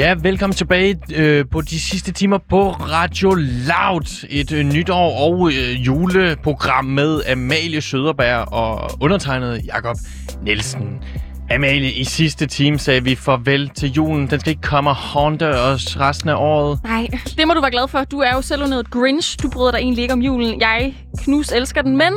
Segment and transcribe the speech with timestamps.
[0.00, 4.26] Ja, velkommen tilbage øh, på de sidste timer på Radio Loud.
[4.30, 9.96] Et øh, nytår og øh, juleprogram med Amalie Søderberg og undertegnet Jakob
[10.42, 11.02] Nielsen.
[11.50, 14.30] Amalie, i sidste time sagde vi farvel til julen.
[14.30, 16.80] Den skal ikke komme og haunte os resten af året.
[16.84, 18.04] Nej, det må du være glad for.
[18.04, 19.42] Du er jo selv noget Grinch.
[19.42, 20.60] Du bryder dig egentlig ikke om julen.
[20.60, 22.12] Jeg knus elsker den, men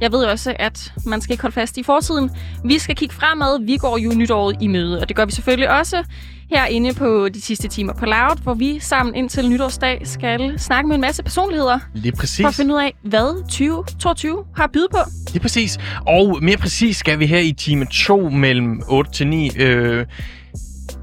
[0.00, 2.30] jeg ved også, at man skal ikke holde fast i fortiden.
[2.64, 3.66] Vi skal kigge fremad.
[3.66, 6.04] Vi går jo nytåret i møde, og det gør vi selvfølgelig også
[6.50, 10.94] herinde på de sidste timer på Loud, hvor vi sammen indtil nytårsdag skal snakke med
[10.94, 11.78] en masse personligheder.
[11.94, 12.40] Lige præcis.
[12.40, 14.98] For at finde ud af, hvad 2022 har at byde på.
[15.32, 15.78] Lige præcis.
[16.06, 20.06] Og mere præcis skal vi her i time 2 mellem 8 til 9 øh,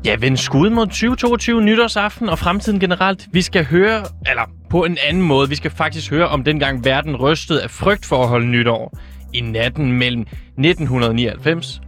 [0.06, 3.28] ja, vende skud mod 2022 nytårsaften og fremtiden generelt.
[3.32, 7.16] Vi skal høre, eller på en anden måde, vi skal faktisk høre om dengang verden
[7.16, 8.98] rystede af frygt for at holde nytår
[9.34, 11.82] i natten mellem 1999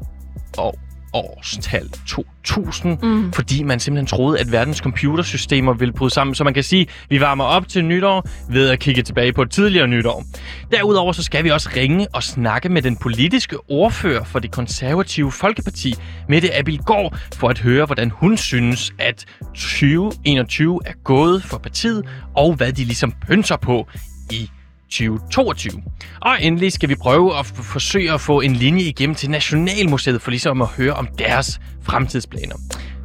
[0.58, 0.80] og
[1.14, 3.34] årstal 2000, mm.
[3.34, 6.36] fordi man simpelthen troede, at verdens computersystemer ville bryde sammen.
[6.36, 9.42] Så man kan sige, at vi varmer op til nytår ved at kigge tilbage på
[9.42, 10.24] et tidligere nytår.
[10.72, 15.32] Derudover så skal vi også ringe og snakke med den politiske ordfører for det konservative
[15.32, 15.94] Folkeparti,
[16.30, 22.54] Mette Abildgaard, for at høre, hvordan hun synes, at 2021 er gået for partiet, og
[22.56, 23.88] hvad de ligesom pynser på
[24.32, 24.50] i
[24.94, 25.84] 2022.
[26.22, 30.32] Og endelig skal vi prøve at forsøge at få en linje igennem til Nationalmuseet for
[30.32, 32.56] ligesom at høre om deres fremtidsplaner.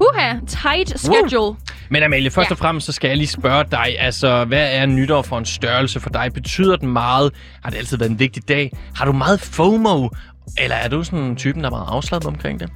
[0.00, 1.48] Uha, tight schedule.
[1.48, 1.56] Uh.
[1.90, 2.54] Men Amalie, først ja.
[2.54, 6.00] og fremmest så skal jeg lige spørge dig, altså hvad er nytår for en størrelse
[6.00, 6.30] for dig?
[6.34, 7.32] Betyder den meget?
[7.62, 8.76] Har det altid været en vigtig dag?
[8.94, 10.08] Har du meget FOMO?
[10.58, 12.70] Eller er du sådan en typen, der er meget afslappet omkring det?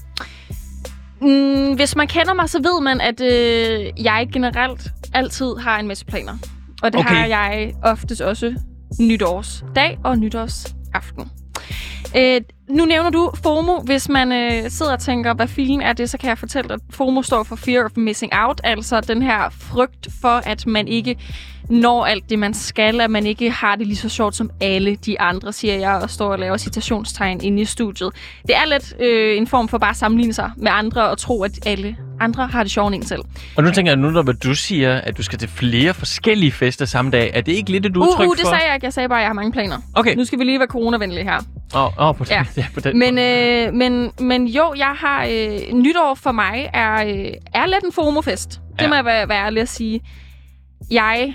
[1.21, 5.89] Mm, hvis man kender mig, så ved man, at øh, jeg generelt altid har en
[5.89, 6.39] masse planer.
[6.83, 7.15] Og det okay.
[7.15, 8.55] har jeg oftest også
[9.01, 11.31] nytårsdag og nytårsaften.
[12.17, 12.41] Øh,
[12.73, 13.81] nu nævner du FOMO.
[13.81, 16.75] Hvis man øh, sidder og tænker, hvad filen er det, så kan jeg fortælle dig,
[16.75, 18.61] at FOMO står for Fear of Missing Out.
[18.65, 21.17] Altså den her frygt for, at man ikke
[21.69, 24.97] når alt det, man skal, at man ikke har det lige så sjovt som alle
[24.97, 28.11] de andre, siger jeg, og står og laver citationstegn inde i studiet.
[28.47, 31.43] Det er lidt øh, en form for bare at sammenligne sig med andre og tro,
[31.43, 33.23] at alle andre har det sjovt end en selv.
[33.57, 36.85] Og nu tænker jeg, nu når du siger, at du skal til flere forskellige fester
[36.85, 38.51] samme dag, er det ikke lidt et udtryk uh, uh, det for...
[38.51, 38.85] sagde jeg ikke.
[38.85, 39.79] Jeg sagde bare, at jeg har mange planer.
[39.95, 40.15] Okay.
[40.17, 41.39] Nu skal vi lige være coronavenlige her.
[41.75, 42.45] Oh, oh, på den, ja.
[42.63, 45.27] ja, på den men, øh, men, men jo, jeg har...
[45.31, 48.61] Øh, nytår for mig er, øh, er lidt en FOMO-fest.
[48.73, 48.89] Det ja.
[48.89, 50.01] må jeg være, være ærlig at sige.
[50.91, 51.35] Jeg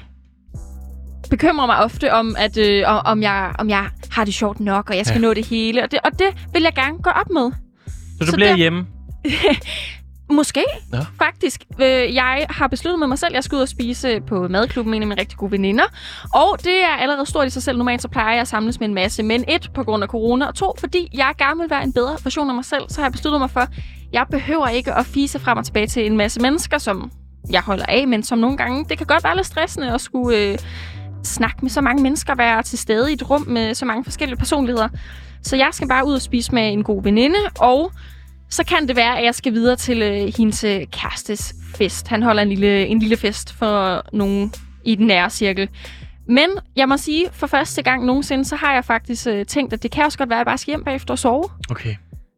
[1.30, 4.98] bekymrer mig ofte om, at øh, om, jeg, om jeg har det sjovt nok, og
[4.98, 5.28] jeg skal ja.
[5.28, 5.84] nå det hele.
[5.84, 7.52] Og det, og det vil jeg gerne gå op med.
[7.88, 8.88] Så du så bliver det, hjemme?
[10.30, 11.00] Måske, ja.
[11.18, 11.64] faktisk.
[11.82, 14.92] Øh, jeg har besluttet med mig selv, at jeg skal ud og spise på madklubben
[14.92, 15.84] med en af mine rigtig gode veninder.
[16.34, 17.78] Og det er allerede stort i sig selv.
[17.78, 19.24] Normalt så plejer jeg at samles med en masse.
[19.24, 22.18] Men et, på grund af corona, og to, fordi jeg gerne vil være en bedre
[22.24, 23.70] version af mig selv, så har jeg besluttet mig for, at
[24.14, 27.12] jeg behøver ikke at fise frem og tilbage til en masse mennesker, som
[27.50, 30.38] jeg holder af, men som nogle gange, det kan godt være lidt stressende at skulle
[30.38, 30.58] øh,
[31.24, 34.38] snakke med så mange mennesker, være til stede i et rum med så mange forskellige
[34.38, 34.90] personligheder.
[35.42, 37.92] Så jeg skal bare ud og spise med en god veninde, og
[38.50, 42.08] så kan det være, at jeg skal videre til øh, hendes øh, kærestes fest.
[42.08, 44.54] Han holder en lille, en lille fest for nogen
[44.84, 45.70] i den nære cirkel.
[46.28, 49.84] Men jeg må sige, for første gang nogensinde, så har jeg faktisk øh, tænkt, at
[49.84, 51.44] det kan også godt være, at jeg bare skal hjem bagefter og sove.
[51.70, 51.96] Okay.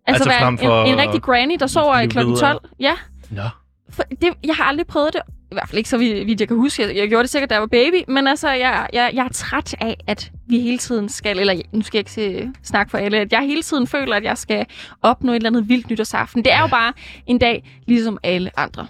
[0.07, 2.17] Altså, altså for en, en rigtig granny, der sover kl.
[2.39, 2.59] 12.
[2.79, 2.93] Ja.
[3.29, 3.41] Nå.
[3.89, 5.21] For det, jeg har aldrig prøvet det,
[5.51, 6.83] i hvert fald ikke så vidt jeg kan huske.
[6.83, 8.03] Jeg, jeg gjorde det sikkert, da jeg var baby.
[8.07, 11.81] Men altså, jeg, jeg, jeg er træt af, at vi hele tiden skal, eller nu
[11.81, 14.65] skal jeg ikke se, snakke for alle, at jeg hele tiden føler, at jeg skal
[15.01, 16.43] opnå et eller andet vildt nytårsaften.
[16.43, 16.93] Det er jo bare
[17.27, 18.87] en dag, ligesom alle andre.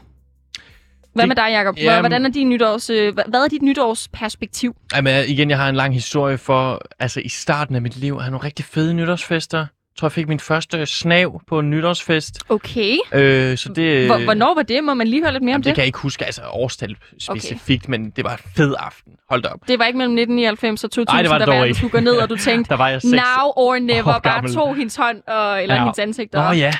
[1.13, 1.77] Hvad med dig, Jacob?
[1.77, 4.75] Jamen, Hvordan er din nytårs, øh, hvad er dit nytårsperspektiv?
[4.95, 8.21] Jamen, igen, jeg har en lang historie for, altså i starten af mit liv, at
[8.21, 9.65] have nogle rigtig fede nytårsfester
[9.99, 12.39] tror, jeg fik min første snav på en nytårsfest.
[12.49, 12.97] Okay.
[13.13, 14.83] Øh, så det, Hvornår var det?
[14.83, 15.65] Må man lige høre lidt mere om det?
[15.65, 17.91] Det kan jeg ikke huske, altså årstal specifikt, okay.
[17.91, 19.13] men det var en fed aften.
[19.29, 19.59] Hold da op.
[19.67, 22.17] Det var ikke mellem 1999 og 2000, Ej, det var der verden skulle gå ned,
[22.17, 25.75] og du tænkte, der var jeg now or never, bare tog hendes hånd, og, eller
[25.75, 25.81] ja.
[25.81, 26.35] hendes ansigt.
[26.35, 26.73] Åh oh, ja,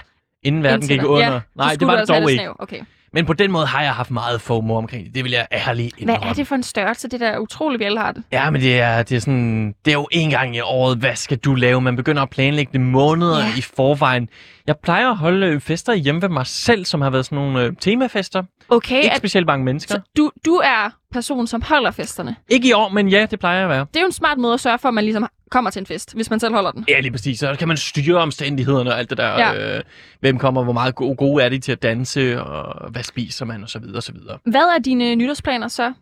[0.43, 1.33] inden verden gik under.
[1.33, 2.61] Ja, Nej, det var det dog ikke.
[2.61, 2.79] Okay.
[3.13, 5.15] Men på den måde har jeg haft meget FOMO omkring det.
[5.15, 6.19] Det vil jeg ærligt indrømme.
[6.19, 7.07] Hvad er det for en størrelse?
[7.07, 8.23] Det der utrolig vel har det.
[8.31, 9.75] Ja, men det er, det er sådan...
[9.85, 11.81] Det er jo en gang i året, hvad skal du lave?
[11.81, 13.57] Man begynder at planlægge det måneder ja.
[13.57, 14.29] i forvejen.
[14.67, 17.63] Jeg plejer at holde øh, fester hjemme ved mig selv, som har været sådan nogle
[17.63, 18.43] øh, temafester.
[18.69, 18.97] Okay.
[18.97, 19.95] Ikke at, specielt mange mennesker.
[19.95, 22.35] Så du, du er person, som holder festerne?
[22.49, 23.79] Ikke i år, men ja, det plejer at være.
[23.79, 25.85] Det er jo en smart måde at sørge for, at man ligesom kommer til en
[25.85, 26.85] fest, hvis man selv holder den.
[26.89, 27.39] Ja, lige præcis.
[27.39, 29.27] Så kan man styre omstændighederne og alt det der.
[29.27, 29.77] Ja.
[29.77, 29.83] Øh,
[30.19, 33.63] hvem kommer, hvor meget gode, gode er de til at danse, og hvad spiser man,
[33.63, 34.37] og så videre, og så videre.
[34.43, 35.93] Hvad er dine nytårsplaner så?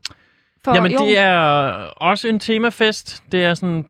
[0.63, 1.39] For Jamen, det er
[1.97, 3.23] også en temafest.
[3.31, 3.85] Det er sådan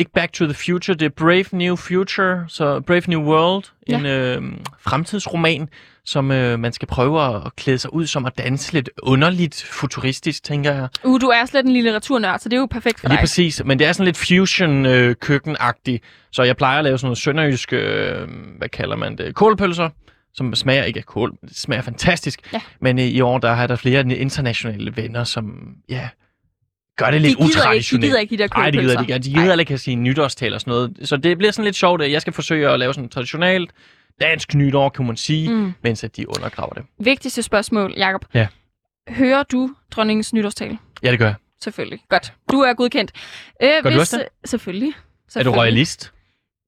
[0.00, 3.98] ikke Back to the Future, det er Brave New Future, så Brave New World, Ja.
[3.98, 4.42] en øh,
[4.80, 5.68] fremtidsroman,
[6.04, 10.42] som øh, man skal prøve at, klæde sig ud som at danse lidt underligt futuristisk,
[10.44, 10.88] tænker jeg.
[11.04, 13.22] Uh, du er slet en litteraturnørd, så det er jo perfekt for Lige dig.
[13.22, 16.02] præcis, men det er sådan lidt fusion-køkken-agtigt,
[16.32, 19.88] så jeg plejer at lave sådan noget sønderjysk, øh, hvad kalder man det, kålpølser,
[20.34, 22.40] som smager ikke af kål, det smager fantastisk.
[22.52, 22.60] Ja.
[22.80, 26.08] Men øh, i år, der har der flere internationale venner, som, ja,
[27.04, 28.04] gør det de lidt gider, ikke, de utraditionelt.
[28.10, 29.18] gider ikke de der Nej, det gider de ikke.
[29.18, 30.96] De gider heller ikke at sige nytårstal og sådan noget.
[31.02, 33.70] Så det bliver sådan lidt sjovt, at jeg skal forsøge at lave sådan traditionelt
[34.20, 35.72] dansk nytår, kan man sige, mm.
[35.82, 36.82] Mens at de undergraver det.
[36.98, 38.24] Vigtigste spørgsmål, Jakob.
[38.34, 38.46] Ja.
[39.08, 40.78] Hører du dronningens nytårstale?
[41.02, 41.34] Ja, det gør jeg.
[41.62, 41.98] Selvfølgelig.
[42.08, 42.32] Godt.
[42.52, 43.12] Du er godkendt.
[43.62, 44.26] Øh, Gør du også det?
[44.50, 44.88] Selvfølgelig.
[44.88, 45.60] Er du Selvfølgelig.
[45.60, 46.12] royalist?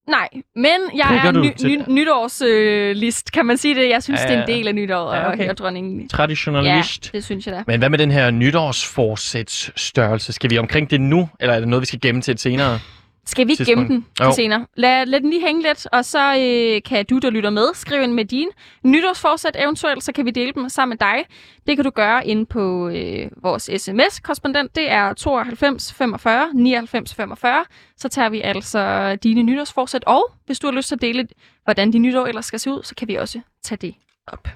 [0.08, 0.66] Nej, men
[0.96, 3.88] jeg gør er ny, til- ny, nytårslist, øh, list, kan man sige det?
[3.88, 4.54] Jeg synes, Ja, det er en ja.
[4.56, 5.49] del af nytåret Ja, ja, okay.
[5.49, 6.00] og dronningen.
[6.00, 7.10] Ja, Traditionalist?
[7.12, 7.62] det synes jeg da.
[7.66, 10.32] Men hvad med den her nytårsforsætsstørrelse?
[10.32, 12.78] Skal vi omkring det nu, eller er det noget, vi skal gemme til et senere?
[13.26, 14.24] Skal vi ikke gemme den Jo.
[14.24, 14.66] til senere?
[14.76, 18.02] Lad, lad den lige hænge lidt, og så øh, kan du, der lytter med, skrive
[18.04, 18.48] ind med din
[18.84, 21.24] nytårsforsæt eventuelt, så kan vi dele dem sammen med dig.
[21.66, 24.74] Det kan du gøre inde på øh, vores sms-korrespondent.
[24.76, 27.64] Det er 92 45 99 45.
[27.96, 31.28] Så tager vi altså dine nytårsforsæt, og hvis du har lyst til at dele,
[31.64, 33.94] hvordan din nytår ellers skal se ud, så kan vi også tage det
[34.26, 34.48] op.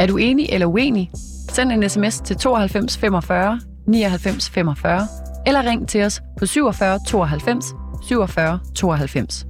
[0.00, 1.10] Er du enig eller uenig?
[1.48, 7.64] Send en sms til 92 45 99 45 eller ring til os på 47 92
[8.08, 9.44] 47 92.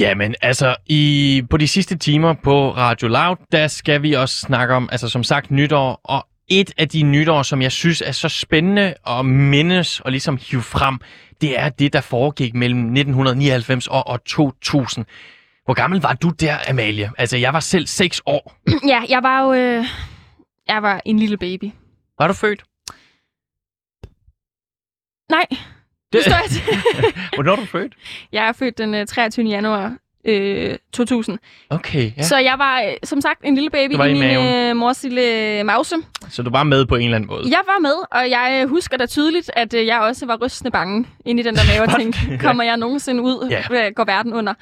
[0.00, 4.74] Jamen, altså, i, på de sidste timer på Radio Loud, der skal vi også snakke
[4.74, 6.00] om, altså som sagt, nytår.
[6.04, 10.38] Og et af de nytår, som jeg synes er så spændende at mindes og ligesom
[10.50, 10.98] hive frem,
[11.40, 15.06] det er det, der foregik mellem 1999 og, og 2000.
[15.66, 17.10] Hvor gammel var du der, Amalie?
[17.18, 18.56] Altså, jeg var selv 6 år.
[18.92, 19.52] Ja, jeg var jo...
[19.52, 19.84] Øh,
[20.68, 21.70] jeg var en lille baby.
[22.18, 22.64] Var du født?
[25.30, 25.46] Nej,
[26.12, 27.12] det står jeg.
[27.34, 27.92] Hvornår er du født?
[28.32, 29.46] Jeg er født den øh, 23.
[29.46, 31.38] januar øh, 2000.
[31.70, 32.22] Okay, ja.
[32.22, 35.64] Så jeg var, øh, som sagt, en lille baby i i min øh, mors lille
[35.64, 35.94] mause.
[36.28, 37.44] Så du var med på en eller anden måde?
[37.50, 40.70] Jeg var med, og jeg øh, husker da tydeligt, at øh, jeg også var rystende
[40.70, 43.48] bange inde i den der mave og tænkte, kommer jeg nogensinde ud?
[43.50, 43.90] Ja.
[43.90, 44.54] Går verden under?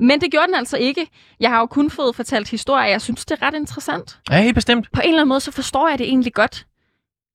[0.00, 1.10] Men det gjorde den altså ikke.
[1.40, 4.18] Jeg har jo kun fået fortalt historier, og jeg synes, det er ret interessant.
[4.30, 4.92] Ja, helt bestemt.
[4.92, 6.66] På en eller anden måde, så forstår jeg det egentlig godt.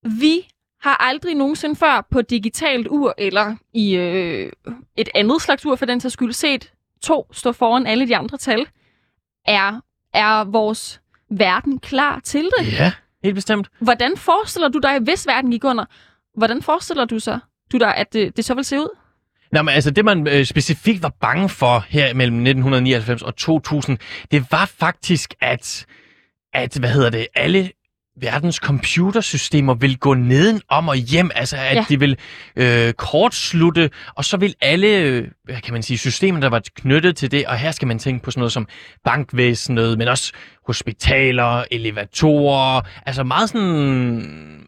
[0.03, 0.47] Vi
[0.81, 4.51] har aldrig nogensinde før på digitalt ur, eller i øh,
[4.97, 6.71] et andet slags ur for den sags skyld, set
[7.01, 8.67] to stå foran alle de andre tal.
[9.45, 9.81] Er,
[10.13, 12.73] er vores verden klar til det?
[12.79, 12.91] Ja,
[13.23, 13.69] helt bestemt.
[13.79, 15.85] Hvordan forestiller du dig, hvis verden gik under,
[16.37, 17.39] hvordan forestiller du sig,
[17.71, 18.97] du dig, at det, det så vil se ud?
[19.55, 23.97] Nå, men altså det, man øh, specifikt var bange for her mellem 1999 og 2000,
[24.31, 25.85] det var faktisk, at,
[26.53, 27.71] at hvad hedder det, alle
[28.21, 31.85] verdens computersystemer vil gå nedenom og hjem, altså at ja.
[31.89, 32.17] De vil
[32.55, 37.17] øh, kortslutte, og så vil alle, øh, hvad kan man sige, systemer, der var knyttet
[37.17, 38.67] til det, og her skal man tænke på sådan noget som
[39.03, 40.33] bankvæsenet, men også
[40.67, 44.67] hospitaler, elevatorer, altså meget sådan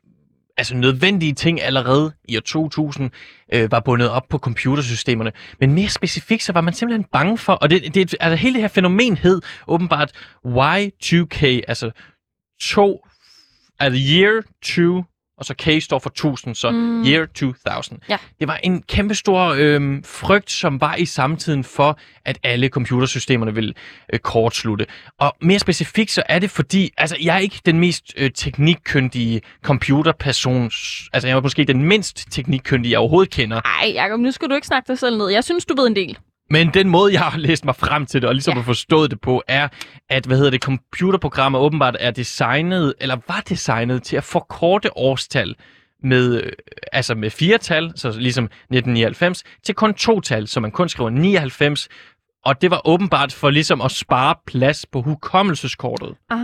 [0.57, 3.11] altså nødvendige ting allerede i år 2000
[3.53, 5.31] øh, var bundet op på computersystemerne.
[5.59, 8.61] Men mere specifikt, så var man simpelthen bange for, og det, det, altså hele det
[8.61, 10.11] her fænomen hed åbenbart
[10.45, 11.91] Y2K, altså
[12.61, 13.07] to,
[13.79, 15.03] altså year 2,
[15.37, 17.05] og så K står for 1000, så mm.
[17.05, 17.99] Year 2000.
[18.09, 18.17] Ja.
[18.39, 23.73] Det var en kæmpestor øh, frygt, som var i samtiden for, at alle computersystemerne ville
[24.13, 24.85] øh, kortslutte.
[25.19, 29.41] Og mere specifikt, så er det fordi, altså jeg er ikke den mest øh, teknikkyndige
[29.63, 30.63] computerperson,
[31.13, 33.61] altså jeg er måske den mindst teknikkyndige, jeg overhovedet kender.
[33.61, 35.29] Ej, Jacob, nu skal du ikke snakke dig selv ned.
[35.29, 36.17] Jeg synes, du ved en del.
[36.49, 38.55] Men den måde, jeg har læst mig frem til det, og ligesom Ja.
[38.55, 39.67] har forstået det på, er,
[40.09, 45.55] at hvad hedder det, computerprogrammer åbenbart er designet, eller var designet til at forkorte årstal
[46.03, 46.51] med, øh,
[46.93, 51.09] altså med fire tal, så ligesom 1999, til kun to tal, så man kun skriver
[51.09, 51.87] 99,
[52.45, 56.15] og det var åbenbart for ligesom at spare plads på hukommelseskortet.
[56.29, 56.37] Ah.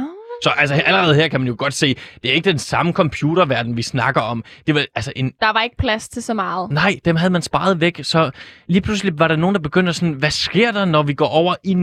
[0.43, 3.77] Så altså allerede her kan man jo godt se, det er ikke den samme computerverden,
[3.77, 4.43] vi snakker om.
[4.67, 6.71] Det var altså en Der var ikke plads til så meget.
[6.71, 8.31] Nej, dem havde man sparet væk, så
[8.67, 11.55] lige pludselig var der nogen, der begyndte sådan, hvad sker der, når vi går over
[11.63, 11.73] i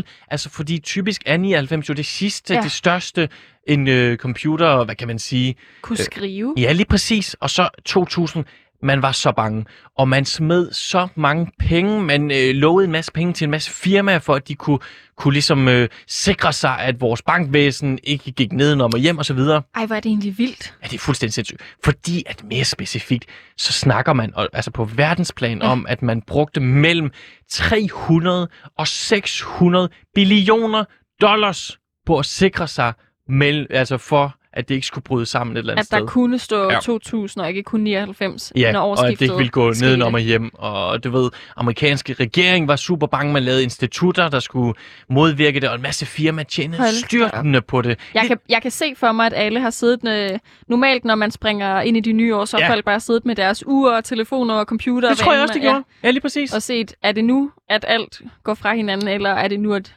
[0.00, 0.02] 0-0?
[0.30, 2.60] Altså, fordi typisk er 99 jo det sidste, Ja.
[2.60, 3.28] det største,
[3.68, 5.54] en øh, computer, hvad kan man sige?
[5.82, 6.54] Kunne skrive.
[6.58, 7.34] Ja, lige præcis.
[7.34, 8.44] Og så 2000,
[8.82, 9.64] man var så bange.
[9.96, 13.70] Og man smed så mange penge, man øh, lovede en masse penge til en masse
[13.70, 14.78] firmaer, for at de kunne,
[15.16, 19.34] kunne ligesom øh, sikre sig, at vores bankvæsen ikke gik nedenom og hjem og så
[19.34, 19.62] videre.
[19.74, 20.74] Ej, hvor er det egentlig vildt.
[20.82, 21.60] Ja, det er fuldstændig sindssygt.
[21.84, 23.24] Fordi at mere specifikt,
[23.56, 25.68] så snakker man og- altså på verdensplan ja.
[25.68, 27.10] om, at man brugte mellem
[27.50, 30.84] 300 og 600 billioner
[31.20, 32.92] dollars på at sikre sig
[33.28, 36.06] mellem, altså for at det ikke skulle bryde sammen et eller andet At der sted.
[36.08, 36.78] kunne stå Ja.
[36.82, 39.86] 2000 og ikke kun 99, Ja, når og at det ikke ville gå skete.
[39.86, 40.50] nedenom og hjem.
[40.54, 43.32] Og du ved, amerikanske regering var super bange.
[43.32, 44.74] Man lavede institutter, der skulle
[45.10, 47.98] modvirke det, og en masse firmaer tjente styrtende på det.
[48.14, 50.08] Jeg kan, jeg kan se for mig, at alle har siddet...
[50.32, 50.38] Øh,
[50.68, 52.70] normalt, når man springer ind i de nye år, så har Ja.
[52.72, 55.08] folk bare siddet med deres ure, telefoner og computer.
[55.08, 55.82] Det tror jeg også, det gjorde.
[56.04, 56.50] Ja, lige præcis.
[56.52, 59.74] Ja, og set, er det nu, at alt går fra hinanden, eller er det nu,
[59.74, 59.94] at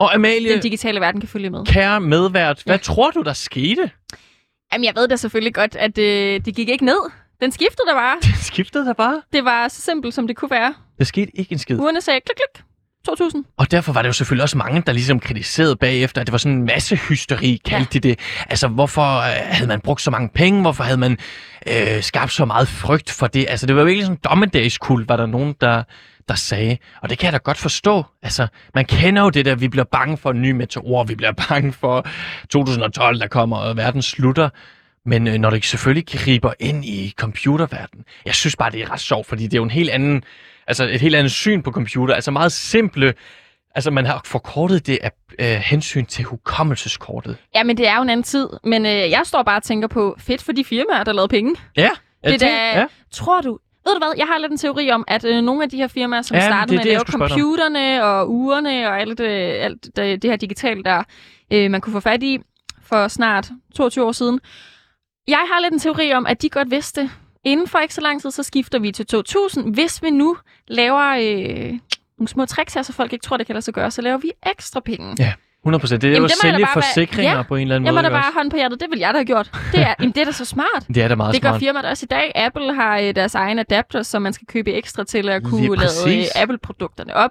[0.00, 1.64] Og Amalie, den digitale verden kan følge med?
[1.66, 2.82] kære medvært, hvad Ja.
[2.82, 3.90] tror du, der skete?
[4.72, 7.10] Jamen, jeg ved da selvfølgelig godt, at øh, det gik ikke ned.
[7.40, 8.16] Den skiftede der bare.
[8.22, 9.22] Det skiftede der bare.
[9.32, 10.74] Det var så simpelt, som det kunne være.
[10.98, 11.78] Der skete ikke en skid.
[11.78, 12.64] Ugerne sagde klik, klik.
[13.06, 13.44] 2000.
[13.56, 16.38] Og derfor var det jo selvfølgelig også mange, der ligesom kritiserede bagefter, at det var
[16.38, 18.18] sådan en masse hysteri, kaldte de det.
[18.50, 20.60] Altså, hvorfor øh, havde man brugt så mange penge?
[20.60, 21.18] Hvorfor havde man
[21.66, 23.46] øh, skabt så meget frygt for det?
[23.48, 25.82] Altså, det var jo virkelig sådan en dommedagskult, var der nogen, der,
[26.30, 26.76] der sagde.
[27.02, 28.04] Og det kan jeg da godt forstå.
[28.22, 31.32] Altså, man kender jo det der, vi bliver bange for en ny meteor, vi bliver
[31.48, 32.06] bange for
[32.50, 34.48] 2012, der kommer, og verden slutter.
[35.06, 39.00] Men øh, når det selvfølgelig griber ind i computerverdenen, jeg synes bare, det er ret
[39.00, 40.22] sjovt, fordi det er jo en helt anden,
[40.66, 42.14] altså et helt andet syn på computer.
[42.14, 43.14] Altså meget simple,
[43.74, 47.36] altså man har forkortet det af øh, hensyn til hukommelseskortet.
[47.54, 48.48] Ja, men det er jo en anden tid.
[48.64, 51.54] Men øh, jeg står bare og tænker på, fedt for de firmaer, der lavede penge.
[51.76, 51.90] Ja, jeg
[52.24, 52.86] Det er tænker- da- ja.
[53.12, 53.58] Tror du...
[53.90, 55.88] Ved du hvad, jeg har lidt en teori om, at øh, nogle af de her
[55.88, 59.26] firmaer, som Ja, startede med at det, jeg lave computerne og ugerne og alt, det,
[59.26, 61.02] alt det, det her digitale, der
[61.50, 62.38] øh, man kunne få fat i
[62.82, 64.40] for snart 22 år siden.
[65.28, 67.10] Jeg har lidt en teori om, at de godt vidste,
[67.44, 69.74] inden for ikke så lang tid, så skifter vi til 2000.
[69.74, 70.36] Hvis vi nu
[70.68, 71.78] laver øh,
[72.18, 74.18] nogle små tricks her, så folk ikke tror, det kan lade sig gøre, så laver
[74.18, 75.16] vi ekstra penge.
[75.18, 76.02] Ja, 100 procent.
[76.02, 77.98] Det er Jamen, jo at det sælge forsikringer Ja, på en eller anden Jeg må
[78.00, 78.04] måde.
[78.10, 79.50] da bare hånd på hjertet, det vil jeg da have gjort.
[79.72, 80.86] Det er, jamen, det er da så smart.
[80.88, 81.60] Det er da meget Det gør smart.
[81.60, 82.32] firmaet også i dag.
[82.34, 86.18] Apple har øh, deres egen adapter, som man skal købe ekstra til at kunne lade
[86.18, 87.30] øh, Apple-produkterne op.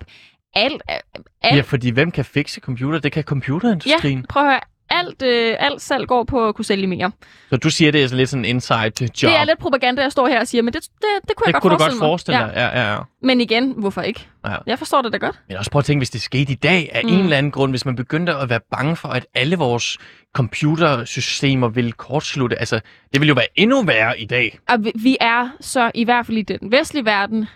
[0.55, 3.00] Alt, alt, Ja, fordi hvem kan fikse computer?
[3.00, 4.25] Det kan computerindustrien.
[4.29, 4.59] prøv at høre.
[4.89, 7.12] Alt, øh, alt salg går på at kunne sælge mere.
[7.50, 9.10] Så du siger, det er sådan lidt sådan en inside job.
[9.31, 10.89] Det er lidt propaganda, jeg står her og siger, men det, det,
[11.27, 12.48] det kunne jeg det godt kunne du forestille godt forestille mig.
[12.48, 12.55] dig.
[12.55, 12.81] Ja.
[12.81, 12.98] Ja, ja.
[13.22, 14.27] Men igen, hvorfor ikke?
[14.46, 14.55] Ja.
[14.65, 15.39] Jeg forstår det da godt.
[15.48, 17.10] Men også prøv at tænke, hvis det skete i dag af mm.
[17.10, 19.98] En eller anden grund, hvis man begyndte at være bange for, at alle vores
[20.36, 22.60] computersystemer vil kortslutte.
[22.60, 22.79] Altså,
[23.13, 24.60] det ville jo være endnu værre i dag.
[24.69, 27.48] Og vi er så i hvert fald i den vestlige verden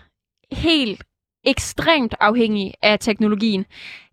[0.52, 1.04] helt
[1.46, 3.64] ekstremt afhængige af teknologien.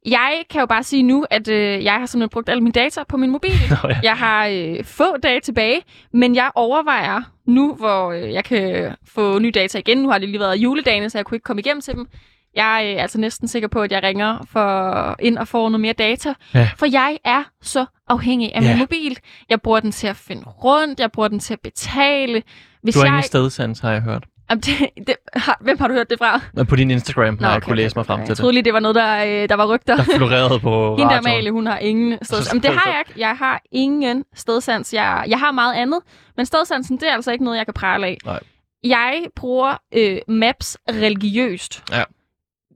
[0.06, 3.04] Jeg kan jo bare sige nu, at øh, jeg har simpelthen brugt alle mine data
[3.10, 3.52] på min mobil.
[3.84, 4.00] Nå, ja.
[4.04, 5.82] Jeg har øh, få dage tilbage,
[6.14, 9.98] men jeg overvejer nu, hvor øh, jeg kan få nye data igen.
[9.98, 12.08] Nu har det lige været juledagene, så jeg kunne ikke komme igennem til dem.
[12.56, 15.82] Jeg er øh, altså næsten sikker på, at jeg ringer for ind og får noget
[15.82, 16.34] mere data.
[16.54, 16.70] Ja.
[16.78, 18.70] For jeg er så afhængig af Ja.
[18.70, 19.18] min mobil.
[19.50, 22.44] Jeg bruger den til at finde rundt, jeg bruger den til at betale.
[22.84, 23.12] Hvis Du har jeg...
[23.14, 24.24] ingen stedsans, har jeg hørt.
[24.52, 26.42] Jamen, det, det, har, hvem har du hørt det fra?
[26.54, 28.74] Nå, På din Instagram har jeg kunne læse mig frem Jeg til troede lige, det
[28.74, 29.96] var noget, der, øh, der var rygter.
[29.96, 30.06] det.
[30.08, 31.18] Der florerede på Hende der.
[31.18, 32.48] Amalie, hun har ingen stedsans.
[32.50, 33.20] Jamen, det har jeg ikke.
[33.20, 34.94] Jeg har ingen stedsans.
[34.94, 36.00] Jeg, jeg har meget andet,
[36.38, 38.18] men stedsansen, det er altså ikke noget, jeg kan prale af.
[38.26, 38.40] Nej.
[38.84, 41.84] Jeg bruger øh, maps religiøst.
[41.92, 42.04] Ja.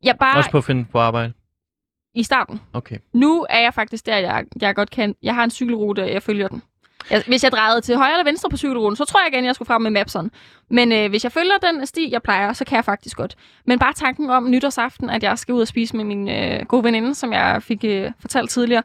[0.03, 1.33] Jeg bare Også på at finde på arbejde.
[2.15, 2.61] i starten.
[2.73, 2.97] Okay.
[3.13, 5.15] Nu er jeg faktisk der, jeg, jeg godt kan.
[5.23, 6.61] Jeg har en cykelrute, jeg følger den.
[7.11, 9.55] Jeg, hvis jeg drejede til højre eller venstre på cykelruten, så tror jeg igen, jeg
[9.55, 10.31] skulle frem med mapseren.
[10.69, 13.35] Men øh, hvis jeg følger den sti, jeg plejer, så kan jeg faktisk godt.
[13.65, 16.83] Men bare tanken om nytårsaften, at jeg skal ud og spise med min øh, gode
[16.83, 18.83] veninde, som jeg fik øh, fortalt tidligere,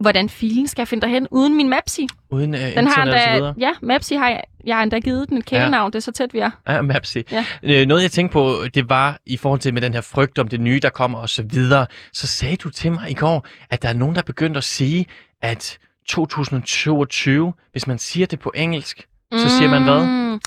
[0.00, 2.08] hvordan filen skal jeg finde derhen uden min Mapsi.
[2.30, 3.54] Uden uh, Den internet har og så endda, videre.
[3.58, 6.34] ja, Mapsi har jeg, jeg har endda givet den et kælenavn, det er så tæt
[6.34, 6.50] vi er.
[6.68, 7.18] Ja, Mapsy.
[7.32, 7.44] Ja.
[7.62, 10.48] Øh, noget jeg tænkte på, det var i forhold til med den her frygt om
[10.48, 11.86] det nye, der kommer og så videre.
[12.12, 15.06] Så sagde du til mig i går, at der er nogen, der begyndte at sige,
[15.42, 20.06] at 2022, hvis man siger det på engelsk, så siger man hvad?
[20.06, 20.40] Mm.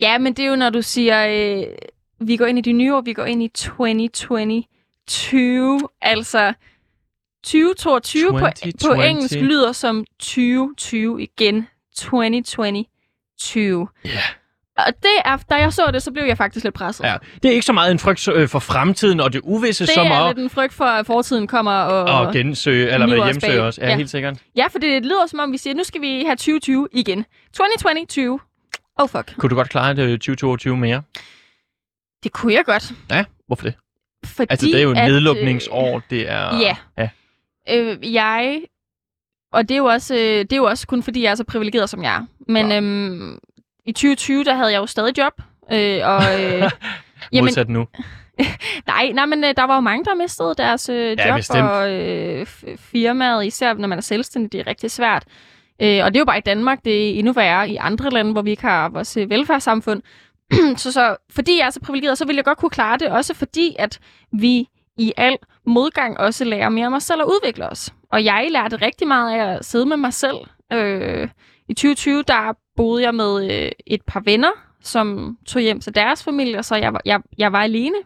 [0.00, 1.64] Ja, men det er jo, når du siger, øh,
[2.20, 5.80] vi går ind i de nye år, vi går ind i 2022.
[6.00, 6.52] Altså,
[7.44, 9.08] 2022 på, på 2020.
[9.08, 11.68] engelsk lyder som 2020 igen.
[11.96, 13.88] 2022.
[14.04, 14.10] Ja.
[14.78, 17.04] Og det er, da jeg så det, så blev jeg faktisk lidt presset.
[17.04, 17.16] ja.
[17.42, 20.06] Det er ikke så meget en frygt øh, for fremtiden og det uvisse, det som
[20.06, 22.28] er at, lidt en frygt for, at fortiden kommer og...
[22.28, 23.80] at gensøge, eller hvad os hjemsøge også.
[23.80, 23.96] Ja, Ja.
[23.96, 24.38] helt sikkert.
[24.56, 27.24] Ja, for det lyder som om, vi siger, nu skal vi have 2020 igen.
[27.54, 28.40] 2022.
[28.98, 29.34] Oh fuck.
[29.38, 31.02] Kunne du godt klare det 2022 mere?
[32.24, 32.92] Det kunne jeg godt.
[33.10, 33.74] Ja, hvorfor det?
[34.26, 36.02] Fordi Altså, det er jo et øh, nedlukningsår.
[36.10, 36.56] Det er...
[36.58, 36.76] Ja.
[36.98, 37.08] ja.
[37.70, 38.60] Øh, jeg...
[39.52, 41.44] Og det er, jo også, øh, det er jo også kun fordi, jeg er så
[41.44, 42.26] privilegeret, som jeg er.
[42.52, 42.76] Men Ja.
[42.76, 43.38] øhm,
[43.86, 45.32] i 2020, der havde jeg jo stadig job.
[45.72, 46.62] Øh, og, øh,
[47.32, 47.86] jamen, Modsat nu.
[48.86, 51.68] nej, nej, men øh, der var jo mange, der mistede deres øh, Ja, job, bestemt.
[51.68, 52.46] og øh,
[52.78, 55.24] firmaet, især når man er selvstændig, det er rigtig svært.
[55.82, 58.32] Øh, og det er jo bare i Danmark, det er endnu værre i andre lande,
[58.32, 60.02] hvor vi ikke har vores øh, velfærdssamfund.
[60.76, 63.34] så, så fordi jeg er så privilegeret, så vil jeg godt kunne klare det, også
[63.34, 63.98] fordi, at
[64.32, 65.36] vi i al
[65.66, 67.92] modgang også lærer mere om os selv og udvikle os.
[68.12, 70.36] Og jeg lærte rigtig meget af at sidde med mig selv
[70.72, 71.28] øh,
[71.68, 74.50] I 2020, der boede jeg med øh, et par venner,
[74.82, 77.96] som tog hjem til deres familie, så jeg var, jeg, jeg var alene.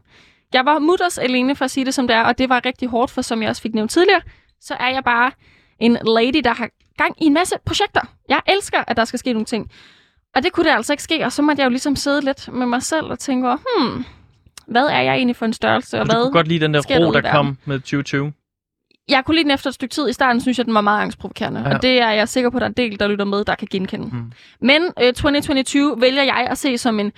[0.53, 2.89] Jeg var mutters alene, for at sige det som det er, og det var rigtig
[2.89, 4.21] hårdt, for som jeg også fik nævnt tidligere,
[4.61, 5.31] så er jeg bare
[5.79, 8.01] en lady, der har gang i en masse projekter.
[8.29, 9.71] Jeg elsker, at der skal ske nogle ting.
[10.35, 12.53] Og det kunne det altså ikke ske, og så måtte jeg jo ligesom sidde lidt
[12.53, 14.05] med mig selv og tænke, hmm,
[14.67, 16.01] hvad er jeg egentlig for en størrelse?
[16.01, 18.33] Og du hvad kunne godt lide den der ro, ude i der kom med 2020.
[19.09, 20.09] Jeg kunne lide den efter et stykke tid.
[20.09, 21.61] I starten synes jeg, den var meget angstprovokerende.
[21.61, 21.75] Ja.
[21.77, 23.55] Og det er jeg sikker på, at der er en del, der lytter med, der
[23.55, 24.07] kan genkende.
[24.17, 24.33] Mm.
[24.61, 27.13] Men øh, 2022 vælger jeg at se som en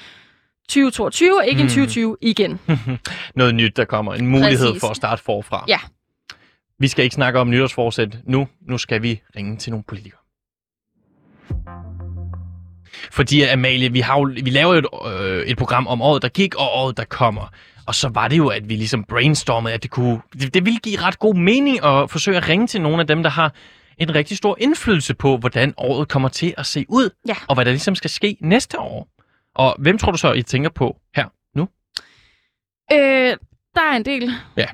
[0.68, 1.61] 2022, og ikke mm.
[1.61, 1.68] en Mm.
[1.68, 2.61] 2020 igen.
[3.35, 4.14] Noget nyt, der kommer.
[4.14, 4.80] En mulighed Præcis.
[4.80, 5.64] for at starte forfra.
[5.68, 5.78] Ja.
[6.78, 8.49] Vi skal ikke snakke om nytårsforsæt nu.
[8.68, 10.20] Nu skal vi ringe til nogle politikere.
[13.11, 16.28] Fordi Amalie, vi, har jo, vi laver jo et, øh, et program om året, der
[16.28, 17.42] gik, og året, der kommer.
[17.87, 20.78] Og så var det jo, at vi ligesom brainstormede, at det, kunne, det, det ville
[20.78, 23.52] give ret god mening at forsøge at ringe til nogle af dem, der har
[23.99, 27.34] en rigtig stor indflydelse på, hvordan året kommer til at se ud, Ja.
[27.49, 29.08] og hvad der ligesom skal ske næste år.
[29.54, 31.68] Og hvem tror du så, I tænker på her nu?
[32.92, 33.37] Øh,
[33.75, 34.30] der er en del.
[34.56, 34.66] Ja.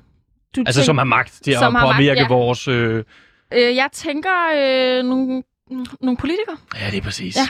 [0.56, 2.28] Du Altså, som har magt til at påvirke ja.
[2.28, 2.68] vores...
[2.68, 3.04] Øh...
[3.52, 5.42] Øh, jeg tænker øh, nogle,
[6.00, 6.56] nogle politikere.
[6.80, 7.36] Ja, det er præcis.
[7.36, 7.48] Ja.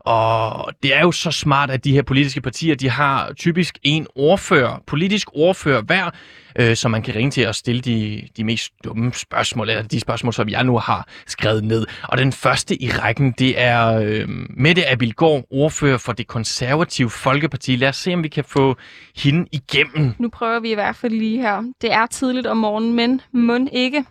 [0.00, 4.06] Og det er jo så smart, at de her politiske partier, de har typisk en
[4.14, 6.10] ordfører, politisk ordfører hver,
[6.58, 10.00] øh, som man kan ringe til og stille de, de mest dumme spørgsmål, eller de
[10.00, 11.86] spørgsmål, som jeg nu har skrevet ned.
[12.02, 17.76] Og den første i rækken, det er øh, Mette Abilgaard, ordfører for det konservative Folkeparti.
[17.76, 18.76] Lad os se, om vi kan få
[19.16, 20.14] hende igennem.
[20.18, 21.62] Nu prøver vi i hvert fald lige her.
[21.82, 24.04] Det er tidligt om morgenen, men mund ikke.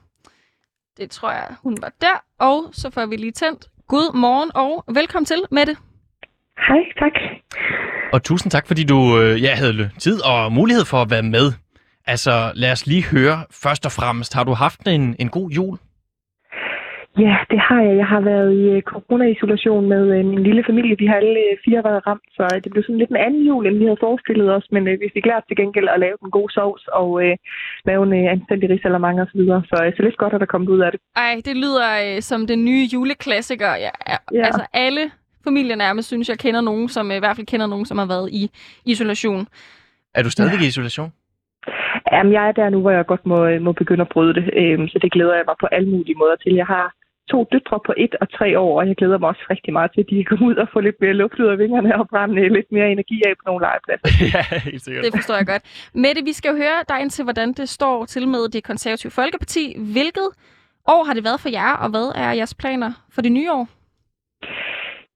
[0.98, 2.24] Det tror jeg, hun var der.
[2.40, 3.66] Og så får vi lige tændt.
[3.88, 5.76] God morgen og velkommen til, Mette.
[6.68, 7.12] Hej, tak.
[8.14, 11.52] Og tusind tak, fordi du øh, ja, havde tid og mulighed for at være med.
[12.06, 14.34] Altså, lad os lige høre først og fremmest.
[14.34, 15.78] Har du haft en, en god jul?
[17.26, 17.98] Ja, det har jeg.
[17.98, 20.96] Jeg har været i øh, corona-isolation med øh, min lille familie.
[20.98, 23.68] Vi har alle øh, fire været ramt, så det blev sådan lidt en anden jul,
[23.68, 24.66] end vi havde forestillet os.
[24.72, 27.36] Men vi fik lært til gengæld at lave en god sovs og øh,
[27.86, 29.64] lave en øh, anstændig risalamang og så videre.
[29.70, 31.00] Så, øh, så lidt godt er der kommet ud af det.
[31.16, 33.72] Ej, det lyder øh, som den nye juleklassiker.
[33.86, 34.18] Ja, ja.
[34.34, 34.46] Ja.
[34.48, 35.04] Altså alle
[35.44, 38.08] familier nærmest synes, jeg kender nogen, som øh, i hvert fald kender nogen, som har
[38.08, 38.52] været i
[38.86, 39.48] isolation.
[40.16, 41.12] Er du stadig i isolation?
[42.12, 44.46] Jamen, jeg er der nu, hvor jeg godt må, må begynde at bryde det.
[44.62, 46.54] Øh, så det glæder jeg mig på alle mulige måder til.
[46.54, 46.94] Jeg har
[47.32, 50.02] to døtre på et og tre år, og jeg glæder mig også rigtig meget til,
[50.02, 52.50] at de kan komme ud og få lidt mere luft ud af vingerne og brænde
[52.58, 54.10] lidt mere energi af på nogle legepladser.
[54.36, 55.06] ja, helt sikkert.
[55.06, 55.64] Det forstår jeg godt.
[55.94, 59.12] Mette, vi skal jo høre dig ind til, hvordan det står til med det konservative
[59.12, 59.76] Folkeparti.
[59.94, 60.30] Hvilket
[60.88, 63.68] år har det været for jer, og hvad er jeres planer for det nye år?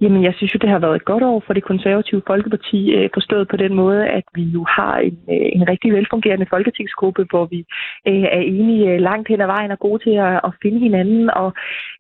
[0.02, 3.10] Jamen, jeg synes jo, det har været et godt år for det konservative Folkeparti, øh,
[3.14, 7.46] forstået på den måde, at vi jo har en, øh, en rigtig velfungerende folketingsgruppe, hvor
[7.46, 7.60] vi
[8.08, 11.30] øh, er enige øh, langt hen ad vejen og gode til at, at finde hinanden.
[11.30, 11.54] Og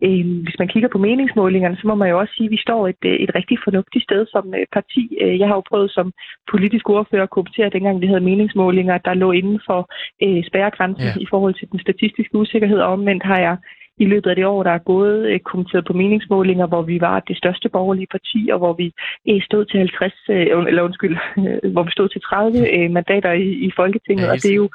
[0.05, 2.87] øh, hvis man kigger på meningsmålingerne, så må man jo også sige, at vi står
[2.87, 5.03] et, øh, et rigtig fornuftigt sted som øh, parti.
[5.41, 6.13] Jeg har jo prøvet som
[6.51, 9.79] politisk ordfører at kommentere, dengang vi havde meningsmålinger, der lå inden for
[10.23, 11.13] øh, spærregrænsen Ja.
[11.19, 12.79] i forhold til den statistiske usikkerhed.
[12.79, 13.57] Og omvendt har jeg
[13.97, 17.19] i løbet af det år, der er gået, øh, kommenteret på meningsmålinger, hvor vi var
[17.19, 18.87] det største borgerlige parti, og hvor vi
[19.29, 21.15] øh, stod til 50, øh, eller undskyld,
[21.73, 24.69] hvor vi stod til 30 øh, mandater i, i Folketinget, Ja, og det er, jo,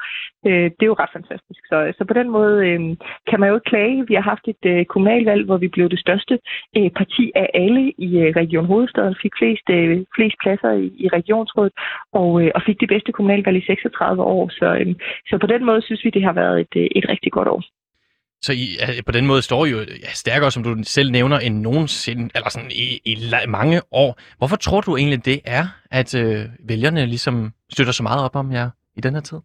[0.77, 1.61] det er jo ret fantastisk.
[1.71, 2.57] Så, så på den måde
[3.29, 4.07] kan man jo ikke klage.
[4.07, 6.39] Vi har haft et kommunalvalg, hvor vi blev det største
[6.99, 8.09] parti af alle i
[8.41, 9.67] Region Hovedstaden, fik flest,
[10.15, 11.73] flest pladser i, i regionsrådet,
[12.13, 14.49] og, og fik det bedste kommunalvalg i 36 år.
[14.49, 14.95] Så,
[15.29, 17.63] så på den måde synes vi, det har været et, et rigtig godt år.
[18.41, 21.37] Så I, altså, på den måde står I jo ja, stærkere, som du selv nævner,
[21.39, 23.15] end nogensinde, eller sådan i, i
[23.47, 24.19] mange år.
[24.37, 28.51] Hvorfor tror du egentlig, det er, at øh, vælgerne ligesom støtter så meget op om
[28.51, 29.39] jer i den her tid?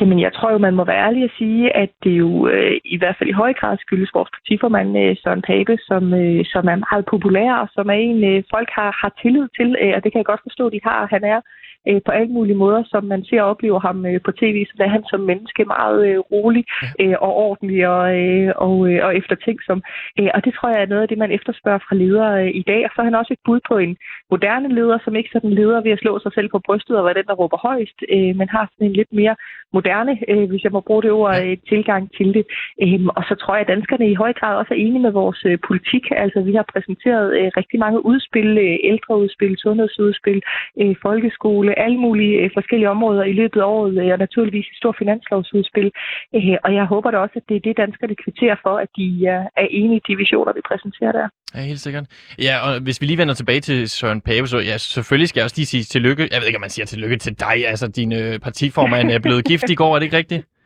[0.00, 2.96] Jamen, jeg tror jo, man må være ærlig at sige, at det jo øh, i
[2.98, 6.84] hvert fald i høj grad skyldes vores partiformand øh, Søren Pape, som, øh, som er
[6.86, 10.12] meget populær, og som er en, øh, folk har, har tillid til, øh, og det
[10.12, 11.00] kan jeg godt forstå, de har.
[11.14, 11.67] Han er øh,
[12.06, 14.88] på alle mulige måder, som man ser og oplever ham øh, på tv, så er
[14.88, 16.64] han som menneske meget øh, rolig
[17.00, 19.82] øh, og ordentlig og, øh, og, øh, og eftertænksom.
[20.18, 22.64] Øh, og det tror jeg er noget af det, man efterspørger fra ledere øh, i
[22.70, 22.80] dag.
[22.84, 23.96] Og så er han også et bud på en
[24.30, 27.18] moderne leder, som ikke sådan leder ved at slå sig selv på brystet og være
[27.20, 29.36] den, der råber højst, øh, men har sådan en lidt mere
[29.72, 32.44] moderne, øh, hvis jeg må bruge det ord, øh, tilgang til det.
[32.82, 35.40] Øhm, og så tror jeg, at danskerne i høj grad også er enige med vores
[35.44, 36.04] øh, politik.
[36.10, 40.42] Altså, vi har præsenteret øh, rigtig mange udspil, øh, ældreudspil, sundhedsudspil,
[40.80, 44.76] øh, folkeskole, alle mulige øh, forskellige områder i løbet af året, øh, og naturligvis et
[44.80, 45.88] stort finanslovsudspil.
[46.34, 49.06] Øh, og jeg håber da også, at det er det, danskerne kvitterer for, at de
[49.26, 51.26] er enige i de visioner, vi præsenterer der.
[51.54, 52.04] Ja, helt sikkert.
[52.46, 55.44] Ja, og hvis vi lige vender tilbage til Søren Pape, så ja, selvfølgelig skal jeg
[55.44, 56.22] også lige sige tillykke.
[56.32, 57.56] Jeg ved ikke, om man siger tillykke til dig.
[57.72, 58.10] Altså, din
[58.42, 60.42] partiformand er blevet gift i går, er det ikke rigtigt?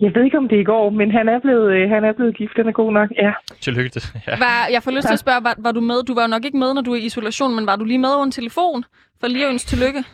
[0.00, 2.36] Jeg ved ikke, om det er i går, men han er blevet, han er blevet
[2.36, 2.56] gift.
[2.56, 3.32] Den er god nok, ja.
[3.60, 4.00] Tillykke.
[4.26, 4.38] Ja.
[4.38, 6.02] Var, jeg får lyst til at spørge, var, var du med?
[6.08, 7.98] Du var jo nok ikke med, når du er i isolation, men var du lige
[7.98, 8.84] med over en telefon
[9.20, 10.04] for lige at ønske tillykke?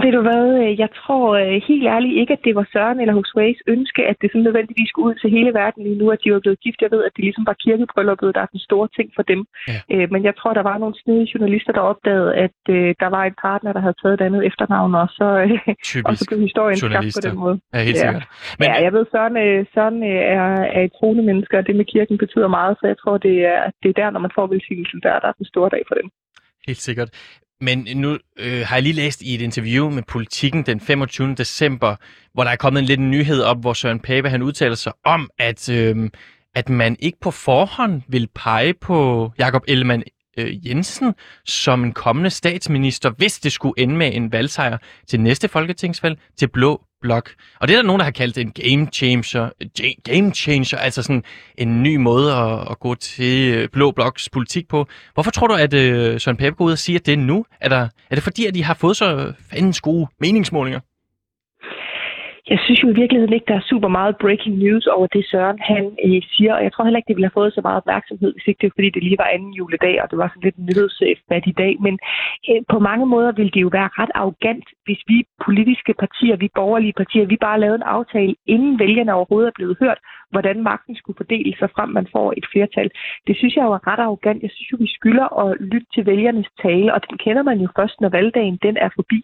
[0.00, 3.14] Ved du hvad, øh, jeg tror øh, helt ærligt ikke, at det var Søren eller
[3.14, 6.32] Huxways ønske, at det sådan nødvendigvis skulle ud til hele verden lige nu, at de
[6.32, 6.82] var blevet gift.
[6.82, 9.40] Jeg ved, at det ligesom var kirkebrylluppet, der er den store ting for dem.
[9.68, 9.78] Ja.
[9.92, 12.56] Øh, men jeg tror, der var nogle snedige journalister, der opdagede, at
[13.02, 15.26] der var en partner, der havde taget et andet efternavn, og så,
[16.06, 17.56] og så blev historien skabt på den måde.
[17.74, 18.02] Ja, helt ja.
[18.02, 18.26] sikkert.
[18.58, 18.66] Men...
[18.68, 19.36] Ja, jeg ved, Søren,
[19.74, 23.16] Søren er, er et troende menneske, og det med kirken betyder meget, så jeg tror,
[23.18, 25.82] det er, det er der, når man får velsignelsen, der, der er den store dag
[25.88, 26.08] for dem.
[26.66, 27.10] Helt sikkert.
[27.62, 31.34] Men nu øh, har jeg lige læst i et interview med Politiken den 25.
[31.34, 31.96] december,
[32.34, 35.30] hvor der er kommet en lidt nyhed op, hvor Søren Pape han udtaler sig om,
[35.38, 36.10] at, øh,
[36.54, 40.02] at man ikke på forhånd vil pege på Jakob Ellemann
[40.38, 45.48] øh, Jensen som en kommende statsminister, hvis det skulle ende med en valgsejr til næste
[45.48, 47.30] folketingsvalg til Blå Blok.
[47.60, 49.50] Og det er der nogen, der har kaldt en game changer,
[50.04, 51.24] game changer altså sådan
[51.58, 54.86] en ny måde at, at gå til øh, Blå Bloks politik på.
[55.14, 57.44] Hvorfor tror du, at øh, Søren Pape går ud og siger det nu?
[57.60, 60.80] Er, der, er det fordi, at de har fået så fandens gode meningsmålinger?
[62.50, 65.58] Jeg synes jo i virkeligheden ikke, der er super meget breaking news over det, Søren
[65.70, 66.54] han øh, siger.
[66.54, 68.68] Og jeg tror heller ikke, det ville have fået så meget opmærksomhed, hvis ikke det
[68.68, 71.58] var, fordi det lige var anden juledag, og det var sådan lidt en nyhedsfat i
[71.62, 71.72] dag.
[71.86, 71.94] Men
[72.50, 76.48] øh, på mange måder ville det jo være ret arrogant, hvis vi politiske partier, vi
[76.54, 79.98] borgerlige partier, vi bare lavede en aftale, inden vælgerne overhovedet er blevet hørt,
[80.32, 82.90] hvordan magten skulle fordele sig frem, man får et flertal.
[83.26, 84.42] Det synes jeg jo er ret arrogant.
[84.42, 87.68] Jeg synes jo, vi skylder at lytte til vælgernes tale, og den kender man jo
[87.78, 89.20] først, når valgdagen den er forbi.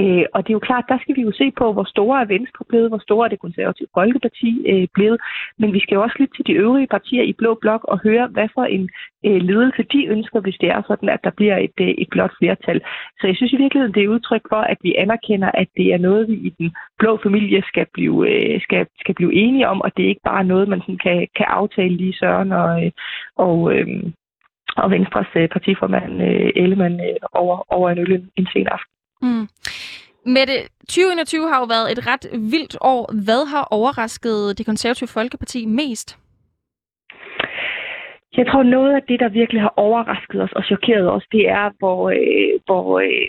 [0.00, 2.24] Øh, og det er jo klart, der skal vi jo se på, hvor store er
[2.34, 5.20] Venstre blevet, hvor store er det konservative Folkeparti øh, blevet.
[5.58, 8.26] Men vi skal jo også lytte til de øvrige partier i Blå Blok og høre,
[8.26, 8.90] hvad for en
[9.26, 12.34] øh, ledelse de ønsker, hvis det er sådan, at der bliver et, øh, et blot
[12.38, 12.80] flertal.
[13.20, 15.98] Så jeg synes i virkeligheden, det er udtryk for, at vi anerkender, at det er
[15.98, 19.90] noget, vi i den blå familie skal blive, øh, skal, skal blive enige om, og
[19.96, 22.92] det er ikke bare noget, man sådan kan, kan aftale lige Søren og, øh,
[23.36, 23.86] og, øh,
[24.76, 28.92] og Venstres øh, partiformand øh, Ellemann øh, over, over en øl en sen aften.
[29.22, 29.48] Mm.
[30.26, 30.52] Mette,
[30.88, 33.12] 2021 har jo været et ret vildt år.
[33.24, 36.18] Hvad har overrasket det konservative Folkeparti mest?
[38.36, 41.70] Jeg tror, noget af det, der virkelig har overrasket os og chokeret os, det er,
[41.78, 43.28] hvor, øh, hvor, øh,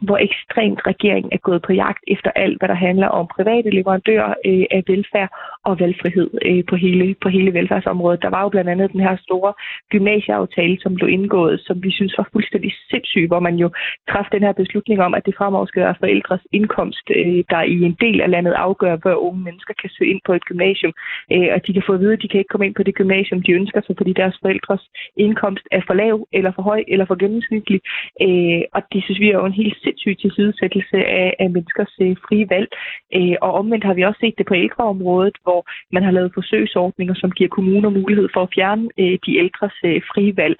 [0.00, 4.34] hvor ekstremt regeringen er gået på jagt efter alt, hvad der handler om private leverandører
[4.46, 5.28] øh, af velfærd
[5.64, 8.22] og valgfrihed øh, på, hele, på hele velfærdsområdet.
[8.22, 9.52] Der var jo blandt andet den her store
[9.90, 13.68] gymnasieaftale, som blev indgået, som vi synes var fuldstændig sindssyg, hvor man jo
[14.10, 17.76] træffede den her beslutning om, at det fremover skal være forældres indkomst, øh, der i
[17.88, 20.92] en del af landet afgør, hvor unge mennesker kan søge ind på et gymnasium,
[21.32, 22.94] øh, og de kan få at vide, at de kan ikke komme ind på det
[22.94, 24.84] gymnasium, de ønsker sig, fordi deres forældres
[25.16, 27.80] indkomst er for lav, eller for høj, eller for gennemsnitlig.
[28.26, 32.16] Øh, og det synes vi er jo en helt sindssyg tilsidesættelse af, af menneskers øh,
[32.26, 32.68] frie valg.
[33.16, 35.62] Øh, og omvendt har vi også set det på ældreområdet, hvor
[35.96, 40.00] man har lavet forsøgsordninger, som giver kommuner mulighed for at fjerne øh, de ældres øh,
[40.10, 40.56] frie valg.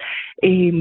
[0.49, 0.73] Øh,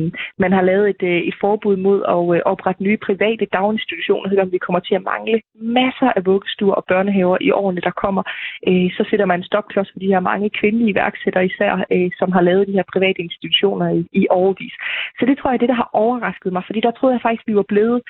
[0.45, 4.53] man har lavet et, øh, et forbud mod at øh, oprette nye private daginstitutioner, selvom
[4.53, 5.41] vi kommer til at mangle
[5.79, 8.23] masser af vuggestuer og børnehaver i årene, der kommer.
[8.69, 12.29] Øh, så sætter man en stopklods for de her mange kvindelige iværksættere især, øh, som
[12.37, 14.75] har lavet de her private institutioner i, i overvis.
[15.19, 17.47] Så det tror jeg er det, der har overrasket mig, fordi der troede jeg faktisk,
[17.47, 18.01] vi var blevet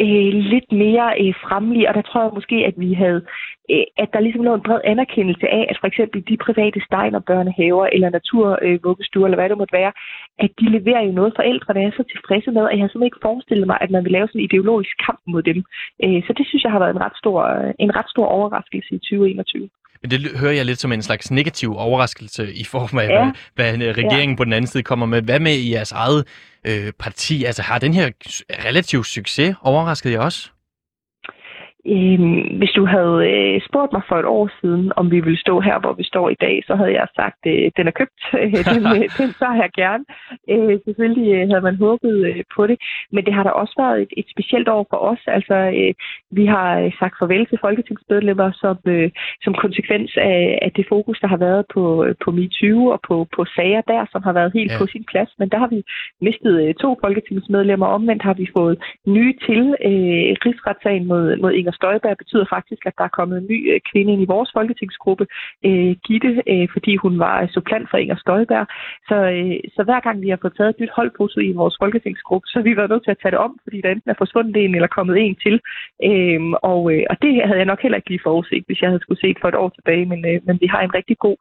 [0.00, 3.20] øh, lidt mere øh, fremlige, og der tror jeg måske, at vi havde,
[3.70, 7.20] øh, at der ligesom lå en bred anerkendelse af, at for eksempel de private steiner
[7.30, 9.92] børnehaver eller naturvuggestuer, øh, eller hvad det måtte være,
[10.38, 13.26] at de leverer jo noget, forældrene er så tilfredse med, at jeg har simpelthen ikke
[13.28, 15.58] forestillet mig, at man vil lave sådan en ideologisk kamp mod dem.
[16.04, 18.94] Øh, så det synes jeg har været en ret stor, øh, en ret stor overraskelse
[18.94, 19.68] i 2021.
[20.04, 23.32] Men det hører jeg lidt som en slags negativ overraskelse i form af, ja.
[23.54, 24.36] hvad, hvad regeringen ja.
[24.36, 25.22] på den anden side kommer med.
[25.22, 26.24] Hvad med i jeres eget
[26.64, 27.44] øh, parti?
[27.44, 28.10] Altså har den her
[28.64, 30.50] relativ succes overrasket jer også?
[31.86, 35.60] Øhm, hvis du havde øh, spurgt mig for et år siden, om vi ville stå
[35.60, 38.20] her, hvor vi står i dag, så havde jeg sagt, at øh, den er købt.
[38.72, 40.04] den, øh, den tager jeg gerne.
[40.52, 42.76] Øh, selvfølgelig øh, havde man håbet øh, på det,
[43.12, 45.22] men det har da også været et, et specielt år for os.
[45.26, 45.94] Altså, øh,
[46.38, 49.10] vi har øh, sagt farvel til folketingsmedlemmer som, øh,
[49.44, 53.26] som konsekvens af, af det fokus, der har været på, øh, på MeToo og på,
[53.36, 54.78] på sager der, som har været helt ja.
[54.78, 55.30] på sin plads.
[55.38, 55.80] Men der har vi
[56.20, 57.86] mistet øh, to folketingsmedlemmer.
[57.86, 62.94] Omvendt har vi fået nye til øh, rigsretssagen mod, mod Inger Støjberg betyder faktisk, at
[62.98, 65.26] der er kommet en ny øh, kvinde ind i vores folketingsgruppe,
[65.68, 68.66] øh, Gitte, øh, fordi hun var supplant for Inger Støjberg.
[69.08, 72.46] Så, øh, så hver gang vi har fået taget et nyt holdfoto i vores folketingsgruppe,
[72.46, 74.56] så har vi været nødt til at tage det om, fordi der enten er forsvundet
[74.56, 75.56] en eller kommet en til.
[76.08, 79.02] Øh, og, øh, og det havde jeg nok heller ikke lige forudset, hvis jeg havde
[79.04, 81.36] skulle set for et år tilbage, men, øh, men vi har en rigtig god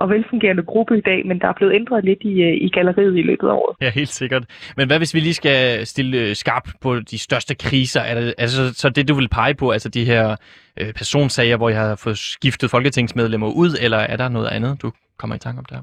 [0.00, 3.16] og velfungerende gruppe i dag, men der er blevet ændret lidt i, øh, i galleriet
[3.18, 3.76] i løbet af året.
[3.80, 4.44] Ja, helt sikkert.
[4.76, 8.00] Men hvad hvis vi lige skal stille øh, skarpt på de største kriser?
[8.00, 9.70] Er det altså så det, du vil pege på?
[9.78, 10.36] Altså de her
[10.76, 14.92] øh, personsager, hvor jeg har fået skiftet folketingsmedlemmer ud, eller er der noget andet, du
[15.18, 15.82] kommer i tanke om der?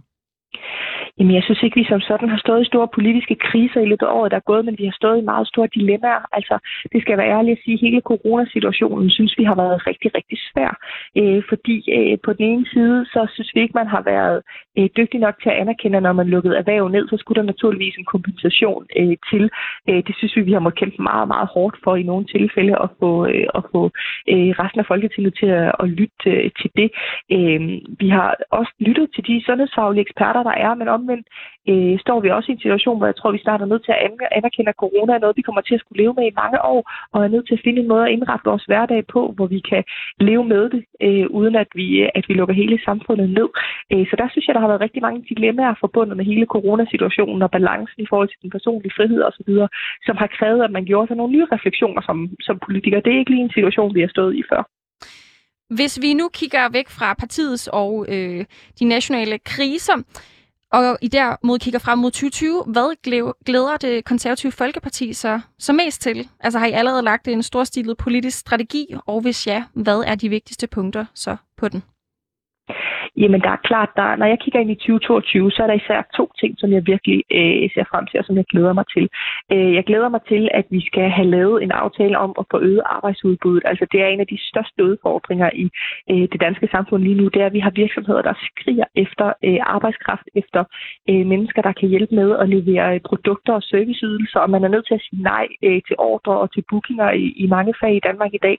[1.20, 4.06] Jamen, jeg synes ikke, vi som sådan har stået i store politiske kriser i løbet
[4.06, 6.24] af året, der er gået, men vi har stået i meget store dilemmaer.
[6.38, 6.56] Altså,
[6.92, 10.72] det skal være ærligt at sige, hele coronasituationen synes vi har været rigtig, rigtig svær.
[11.20, 14.42] Øh, fordi øh, på den ene side, så synes vi ikke, man har været
[14.78, 17.52] øh, dygtig nok til at anerkende, at når man lukkede erhverv ned, så skulle der
[17.52, 19.44] naturligvis en kompensation øh, til.
[19.90, 22.76] Øh, det synes vi, vi har måttet kæmpe meget, meget hårdt for i nogle tilfælde
[22.84, 23.82] at få, øh, at få
[24.32, 26.90] øh, resten af Folketinget til at, at lytte øh, til det.
[27.36, 27.60] Øh,
[28.02, 31.28] vi har også lyttet til de sundhedsfaglige eksperter, der er, men om omvendt
[31.72, 34.04] øh, står vi også i en situation, hvor jeg tror, vi starter nødt til at
[34.40, 36.82] anerkende, at corona er noget, vi kommer til at skulle leve med i mange år,
[37.14, 39.60] og er nødt til at finde en måde at indrette vores hverdag på, hvor vi
[39.72, 39.84] kan
[40.30, 41.88] leve med det, øh, uden at vi,
[42.18, 43.50] at vi lukker hele samfundet ned.
[43.92, 47.42] Øh, så der synes jeg, der har været rigtig mange dilemmaer forbundet med hele coronasituationen
[47.42, 49.52] og balancen i forhold til den personlige frihed osv.,
[50.08, 53.00] som har krævet, at man gjorde sig nogle nye refleksioner som, som politiker.
[53.00, 54.64] Det er ikke lige en situation, vi har stået i før.
[55.70, 58.46] Hvis vi nu kigger væk fra partiets og øh,
[58.80, 59.98] de nationale kriser,
[60.72, 62.64] og I dermod kigger frem mod 2020.
[62.68, 62.96] Hvad
[63.46, 66.30] glæder det konservative Folkeparti så, så mest til?
[66.40, 70.30] Altså har I allerede lagt en storstilet politisk strategi, og hvis ja, hvad er de
[70.30, 71.84] vigtigste punkter så på den?
[73.18, 76.00] Jamen, der er klart, der, når jeg kigger ind i 2022, så er der især
[76.18, 79.06] to ting, som jeg virkelig øh, ser frem til, og som jeg glæder mig til.
[79.54, 82.58] Øh, jeg glæder mig til, at vi skal have lavet en aftale om at få
[82.70, 83.64] øget arbejdsudbuddet.
[83.66, 85.66] Altså, det er en af de største udfordringer i
[86.12, 89.28] øh, det danske samfund lige nu, det er, at vi har virksomheder, der skriger efter
[89.48, 90.64] øh, arbejdskraft, efter
[91.10, 94.68] øh, mennesker, der kan hjælpe med at levere øh, produkter og serviceydelser, og man er
[94.68, 97.96] nødt til at sige nej øh, til ordre og til bookinger i, i mange fag
[97.96, 98.58] i Danmark i dag.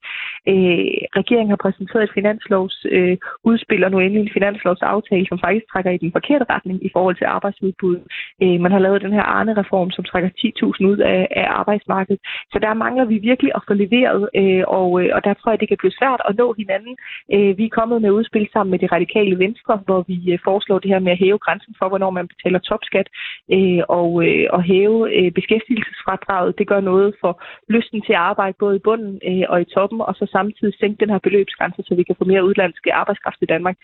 [0.51, 0.87] Øh,
[1.21, 6.03] regeringen har præsenteret et finanslovsudspil, øh, og nu endelig en finanslovsaftale, som faktisk trækker i
[6.05, 7.99] den forkerte retning i forhold til arbejdsudbud.
[8.43, 12.21] Øh, man har lavet den her Arne-reform, som trækker 10.000 ud af, af arbejdsmarkedet.
[12.53, 15.61] Så der mangler vi virkelig at få leveret, øh, og, øh, og der tror jeg,
[15.61, 16.95] det kan blive svært at nå hinanden.
[17.35, 20.79] Øh, vi er kommet med udspil sammen med det radikale venstre, hvor vi øh, foreslår
[20.79, 23.09] det her med at hæve grænsen for, hvornår man betaler topskat,
[23.55, 26.59] øh, og, øh, og hæve øh, beskæftigelsesfradraget.
[26.59, 27.33] Det gør noget for
[27.69, 31.01] lysten til at arbejde både i bunden øh, og i toppen, og så samtidig sænke
[31.03, 33.77] den her beløbsgrænse, så vi kan få mere udlandske arbejdskraft i Danmark.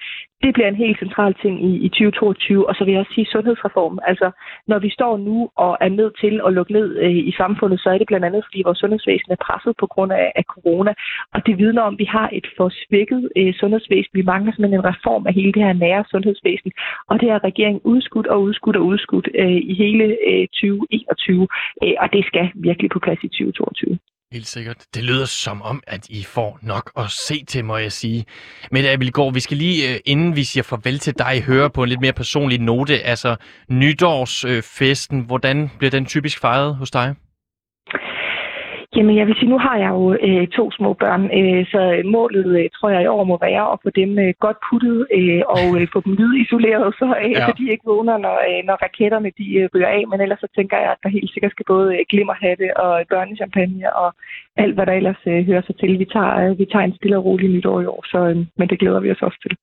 [0.43, 2.69] Det bliver en helt central ting i, i 2022.
[2.69, 3.99] Og så vil jeg også sige sundhedsreform.
[4.11, 4.31] Altså,
[4.67, 7.89] når vi står nu og er nødt til at lukke ned øh, i samfundet, så
[7.91, 10.93] er det blandt andet, fordi vores sundhedsvæsen er presset på grund af, af corona.
[11.35, 14.13] Og det vidner om, at vi har et for svækket øh, sundhedsvæsen.
[14.13, 16.73] Vi mangler simpelthen en reform af hele det her nære sundhedsvæsen.
[17.09, 21.49] Og det har regeringen udskudt og udskudt og udskudt øh, i hele øh, 2021.
[21.83, 23.99] Øh, og det skal virkelig på plads i 2022.
[24.33, 24.77] Helt sikkert.
[24.95, 28.25] Det lyder som om, at I får nok at se til, må jeg sige.
[28.71, 31.88] Mette Abelgaard, vi skal lige, øh, inden vi siger farvel til dig, høre på en
[31.88, 33.03] lidt mere personlig note.
[33.03, 33.37] Altså
[33.68, 37.14] nytårsfesten, hvordan bliver den typisk fejret hos dig?
[38.97, 42.47] Jamen, jeg vil sige, nu har jeg jo øh, to små børn, øh, så målet,
[42.59, 45.67] øh, tror jeg, i år må være at få dem øh, godt puttet øh, og
[45.79, 47.47] øh, få dem lydisoleret, så, øh, ja.
[47.47, 50.03] så de ikke vågner, når, øh, når raketterne de, øh, ryger af.
[50.11, 53.97] Men ellers så tænker jeg, at der helt sikkert skal både øh, glimmerhatte og børnechampagne
[54.03, 54.09] og
[54.57, 55.99] alt, hvad der ellers øh, hører sig til.
[55.99, 58.69] Vi tager, øh, vi tager en stille og rolig nytår i år, så, øh, men
[58.71, 59.55] det glæder vi os også til.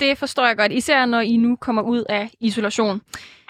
[0.00, 3.00] Det forstår jeg godt, især når I nu kommer ud af isolation.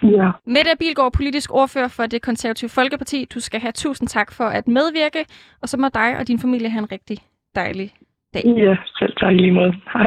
[0.02, 0.30] Ja.
[0.46, 3.24] Mette Bilgaard, politisk ordfører for det konservative Folkeparti.
[3.34, 5.24] Du skal have tusind tak for at medvirke,
[5.62, 7.18] og så må dig og din familie have en rigtig
[7.54, 7.94] dejlig
[8.34, 8.42] dag.
[8.46, 9.72] Ja, selv tak lige måde.
[9.92, 10.06] Hej.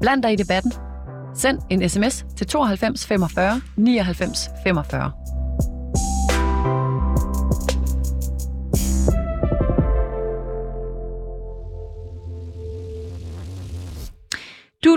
[0.00, 0.72] Bland dig i debatten.
[1.34, 5.25] Send en sms til 92 45 99 45.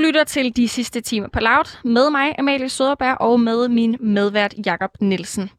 [0.10, 4.54] lytter til de sidste timer på Loud med mig, Amalie Søderberg, og med min medvært
[4.66, 5.50] Jakob Nielsen.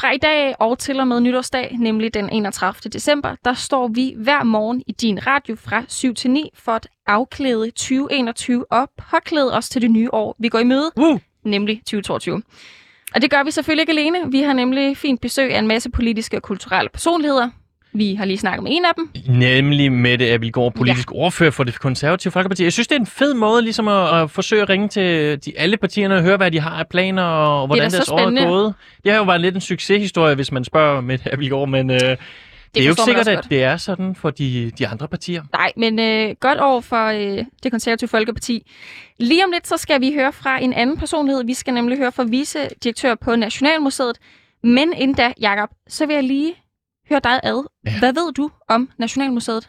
[0.00, 2.90] Fra i dag og til og med nytårsdag, nemlig den 31.
[2.90, 6.88] december, der står vi hver morgen i din radio fra 7 til 9 for at
[7.06, 11.18] afklæde 2021 og påklæde os til det nye år, vi går i møde, uh.
[11.44, 12.42] nemlig 2022.
[13.14, 14.30] Og det gør vi selvfølgelig ikke alene.
[14.30, 17.50] Vi har nemlig fint besøg af en masse politiske og kulturelle personligheder.
[17.96, 19.10] Vi har lige snakket med en af dem.
[19.28, 21.16] Nemlig Mette Abelgaard, politisk ja.
[21.16, 22.64] ordfører for det konservative Folkeparti.
[22.64, 25.52] Jeg synes, det er en fed måde ligesom at, at forsøge at ringe til de,
[25.58, 28.74] alle partierne og høre, hvad de har af planer og hvordan deres år er gået.
[29.04, 31.90] Det har jo været lidt en succeshistorie, hvis man spørger Mette Abelgaard, men...
[31.90, 32.18] Øh, det,
[32.74, 35.42] det er jo ikke sikkert, at det er sådan for de, de andre partier.
[35.52, 38.70] Nej, men øh, godt år for øh, det konservative Folkeparti.
[39.18, 41.44] Lige om lidt, så skal vi høre fra en anden personlighed.
[41.44, 44.18] Vi skal nemlig høre fra vicedirektør på Nationalmuseet.
[44.62, 46.54] Men inden da, Jacob, så vil jeg lige
[47.08, 47.66] høre dig ad.
[47.86, 47.98] Ja.
[47.98, 49.68] Hvad ved du om Nationalmuseet?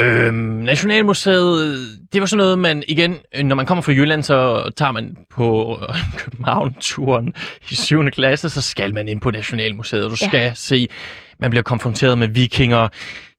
[0.00, 1.78] Øhm, Nationalmuseet,
[2.12, 5.78] det var sådan noget, man igen, når man kommer fra Jylland, så tager man på
[6.18, 7.34] København-turen
[7.70, 8.10] i 7.
[8.10, 10.28] klasse, så skal man ind på Nationalmuseet, og du ja.
[10.28, 10.88] skal se,
[11.38, 12.88] man bliver konfronteret med vikinger,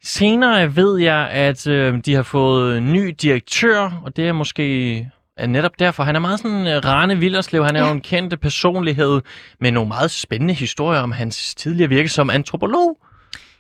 [0.03, 5.47] Senere ved jeg, at øh, de har fået ny direktør, og det er måske er
[5.47, 6.03] netop derfor.
[6.03, 7.65] Han er meget sådan uh, Rane Villerslev.
[7.65, 7.87] Han er ja.
[7.87, 9.21] jo en kendt personlighed
[9.59, 12.97] med nogle meget spændende historier om hans tidligere virke som antropolog.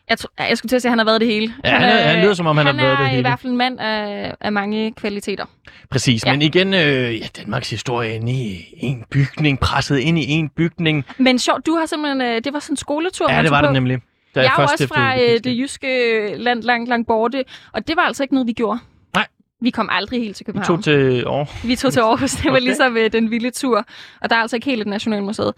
[0.09, 1.53] Jeg, tro, jeg skulle til at sige, at han har været det hele.
[1.63, 3.15] Ja, han, er, han lyder som om, han, han har været det hele.
[3.15, 5.45] Han er i hvert fald en mand af, af mange kvaliteter.
[5.89, 6.31] Præcis, ja.
[6.31, 11.05] men igen, øh, ja, Danmarks historie inde i en bygning, presset ind i en bygning.
[11.17, 13.31] Men sjovt, du har simpelthen, øh, det var sådan en skoletur.
[13.31, 14.01] Ja, det var det nemlig.
[14.35, 17.95] Da jeg, jeg er også fra øh, det jyske land langt, langt borte, og det
[17.95, 18.79] var altså ikke noget, vi gjorde.
[19.15, 19.27] Nej.
[19.61, 20.77] Vi kom aldrig helt til København.
[20.77, 21.63] Vi tog til Aarhus.
[21.63, 22.31] Vi tog til Aarhus.
[22.31, 22.61] Det var okay.
[22.61, 23.85] ligesom øh, den vilde tur.
[24.21, 25.53] Og der er altså ikke helt et Nationalmuseet.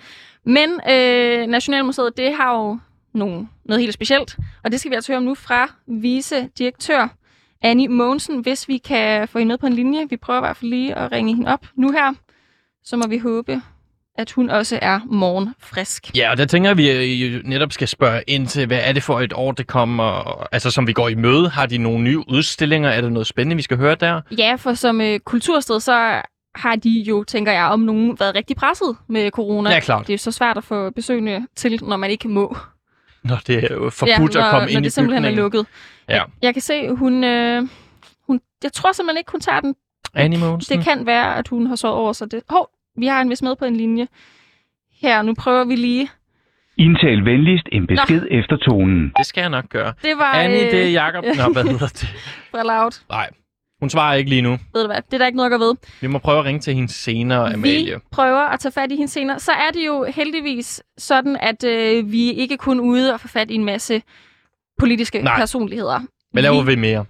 [0.46, 2.80] Men øh, Nationalmuseet, det har jo
[3.18, 4.38] nogle, noget helt specielt.
[4.64, 7.08] Og det skal vi altså høre om nu fra vice-direktør
[7.62, 10.10] Annie Mogensen, hvis vi kan få hende med på en linje.
[10.10, 12.14] Vi prøver i hvert fald lige at ringe hende op nu her.
[12.84, 13.62] Så må vi håbe,
[14.18, 16.16] at hun også er morgenfrisk.
[16.16, 19.04] Ja, og der tænker vi, at vi netop skal spørge ind til, hvad er det
[19.04, 21.50] for et år, det kommer, altså som vi går i møde?
[21.50, 22.90] Har de nogle nye udstillinger?
[22.90, 24.22] Er der noget spændende, vi skal høre der?
[24.38, 26.22] Ja, for som øh, kultursted, så
[26.56, 29.70] har de jo, tænker jeg, om nogen været rigtig presset med corona.
[29.70, 30.08] Ja, klart.
[30.08, 32.58] Det er så svært at få besøgende til, når man ikke må.
[33.28, 34.84] Når det er forbudt ja, når, at komme ind i bygningen.
[34.84, 35.66] det simpelthen er lukket.
[36.10, 36.14] Ja.
[36.14, 37.68] Jeg, jeg kan se, hun, øh,
[38.28, 38.42] hun...
[38.64, 39.76] Jeg tror simpelthen ikke, hun tager den.
[40.14, 40.78] Annie Mogensen.
[40.78, 42.42] Det kan være, at hun har sovet over sig det.
[42.50, 44.08] Hov, vi har en vis med på en linje.
[45.02, 46.10] Her, nu prøver vi lige.
[46.78, 48.28] Indtal venligst en besked Nå.
[48.40, 49.14] efter tonen.
[49.18, 49.94] Det skal jeg nok gøre.
[50.02, 50.34] Det var...
[50.34, 50.72] Annie, øh...
[50.72, 51.24] det er Jacob.
[51.24, 52.08] Nå, hvad hedder det?
[52.52, 53.04] Fra Loud.
[53.10, 53.30] Nej,
[53.80, 54.50] hun svarer ikke lige nu.
[54.50, 55.76] Ved du hvad, det er der ikke noget at ved.
[56.02, 57.96] Vi må prøve at ringe til hende senere, Amalie.
[57.96, 59.40] Vi prøver at tage fat i hende senere.
[59.40, 63.52] Så er det jo heldigvis sådan, at øh, vi ikke kun ude og få fat
[63.52, 64.02] i en masse
[64.80, 65.38] politiske Nej.
[65.40, 66.00] personligheder.
[66.32, 67.06] Hvad laver vi, vi mere?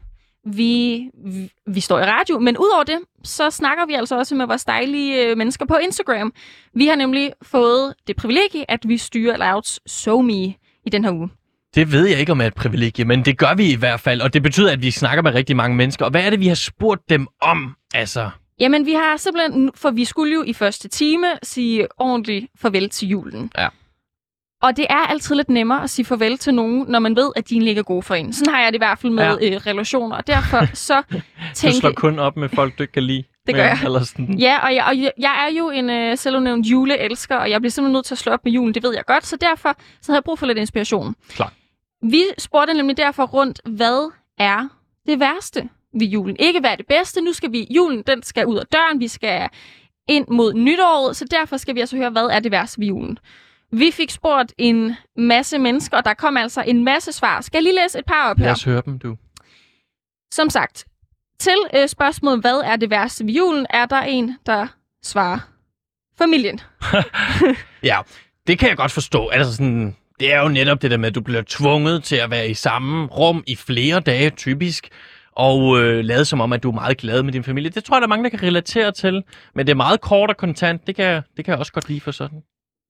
[0.45, 4.45] Vi, vi, vi står i radio, men udover det, så snakker vi altså også med
[4.47, 6.33] vores dejlige øh, mennesker på Instagram.
[6.73, 10.33] Vi har nemlig fået det privilegie, at vi styrer Louds SoMe
[10.85, 11.29] i den her uge.
[11.75, 14.21] Det ved jeg ikke om er et privilegie, men det gør vi i hvert fald,
[14.21, 16.05] og det betyder, at vi snakker med rigtig mange mennesker.
[16.05, 18.29] Og hvad er det, vi har spurgt dem om, altså?
[18.59, 23.07] Jamen, vi har simpelthen, for vi skulle jo i første time sige ordentligt farvel til
[23.07, 23.51] julen.
[23.57, 23.67] Ja.
[24.61, 27.49] Og det er altid lidt nemmere at sige farvel til nogen, når man ved, at
[27.49, 28.33] de ikke er gode for en.
[28.33, 29.55] Sådan har jeg det i hvert fald med ja.
[29.55, 30.15] øh, relationer.
[30.15, 31.03] Og derfor så
[31.53, 31.75] tænker...
[31.75, 33.23] Du slår kun op med folk, du ikke kan lide.
[33.47, 33.79] Det gør jeg.
[33.83, 34.39] Eller sådan.
[34.39, 37.93] Ja, og jeg, og jeg er jo en øh, selvudnævnt juleelsker, og jeg bliver simpelthen
[37.93, 39.25] nødt til at slå op med julen, det ved jeg godt.
[39.25, 41.15] Så derfor så har jeg brug for lidt inspiration.
[41.29, 41.53] Klar.
[42.01, 44.67] Vi spurgte nemlig derfor rundt, hvad er
[45.05, 46.35] det værste ved julen?
[46.39, 49.07] Ikke hvad er det bedste, nu skal vi, julen den skal ud af døren, vi
[49.07, 49.49] skal
[50.09, 53.19] ind mod nytåret, så derfor skal vi altså høre, hvad er det værste ved julen?
[53.71, 57.41] Vi fik spurgt en masse mennesker, og der kom altså en masse svar.
[57.41, 58.45] Skal jeg lige læse et par op her?
[58.45, 59.15] Lad os høre dem, du.
[60.33, 60.85] Som sagt,
[61.39, 64.67] til øh, spørgsmålet, hvad er det værste ved julen, er der en, der
[65.03, 65.39] svarer
[66.17, 66.59] familien.
[67.83, 67.97] ja,
[68.47, 69.27] det kan jeg godt forstå.
[69.27, 72.31] Altså sådan, det er jo netop det der med, at du bliver tvunget til at
[72.31, 74.89] være i samme rum i flere dage, typisk,
[75.31, 77.69] og øh, lade som om, at du er meget glad med din familie.
[77.69, 79.23] Det tror jeg, der er mange, der kan relatere til.
[79.55, 80.87] Men det er meget kort og kontant.
[80.87, 82.41] Det kan, det kan jeg også godt lide for sådan.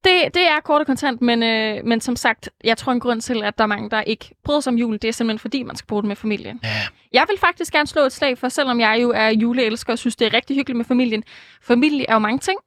[0.04, 3.22] Det, det er kort og kontant, men, øh, men som sagt, jeg tror en grund
[3.22, 5.64] til, at der er mange, der ikke bryder sig om julen, det er simpelthen fordi,
[5.64, 6.60] man skal bruge det med familien.
[6.64, 6.70] Ja.
[7.14, 10.16] Jeg vil faktisk gerne slå et slag for, selvom jeg jo er juleelsker og synes,
[10.16, 11.24] det er rigtig hyggeligt med familien.
[11.62, 12.60] Familie er jo mange ting.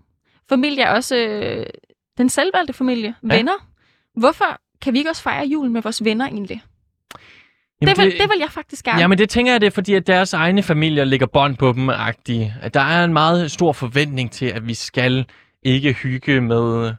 [0.48, 1.66] Familie er også øh,
[2.18, 3.36] den selvvalgte familie, ja.
[3.36, 3.66] venner.
[4.16, 6.62] Hvorfor kan vi ikke også fejre julen med vores venner egentlig?
[7.80, 9.00] Jamen det, vil, det, det vil jeg faktisk gerne.
[9.00, 11.90] Jamen det tænker jeg, det er fordi, at deres egne familier ligger bånd på dem
[11.90, 12.52] -agtige.
[12.62, 15.26] At der er en meget stor forventning til, at vi skal
[15.62, 16.94] ikke hygge med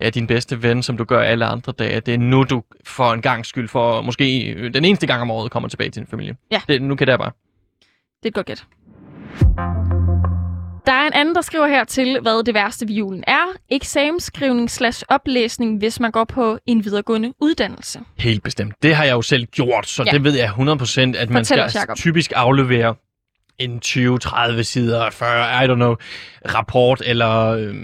[0.00, 2.00] ja, din bedste ven, som du gør alle andre dage.
[2.00, 4.24] Det er nu, du for en gang skyld, for måske
[4.74, 6.36] den eneste gang om året, kommer tilbage til din familie.
[6.50, 6.60] Ja.
[6.68, 7.30] Det, nu kan det bare.
[8.22, 8.64] Det er et godt gæt.
[10.86, 13.44] Der er en anden, der skriver her til, hvad det værste ved julen er.
[13.70, 18.00] Eksamensskrivning slash oplæsning, hvis man går på en videregående uddannelse.
[18.18, 18.74] Helt bestemt.
[18.82, 20.10] Det har jeg jo selv gjort, så ja.
[20.10, 22.94] det ved jeg 100%, at Fortæl man skal os, typisk aflevere
[23.58, 25.96] en 20-30 sider, 40, I don't know,
[26.54, 27.74] rapport eller øh,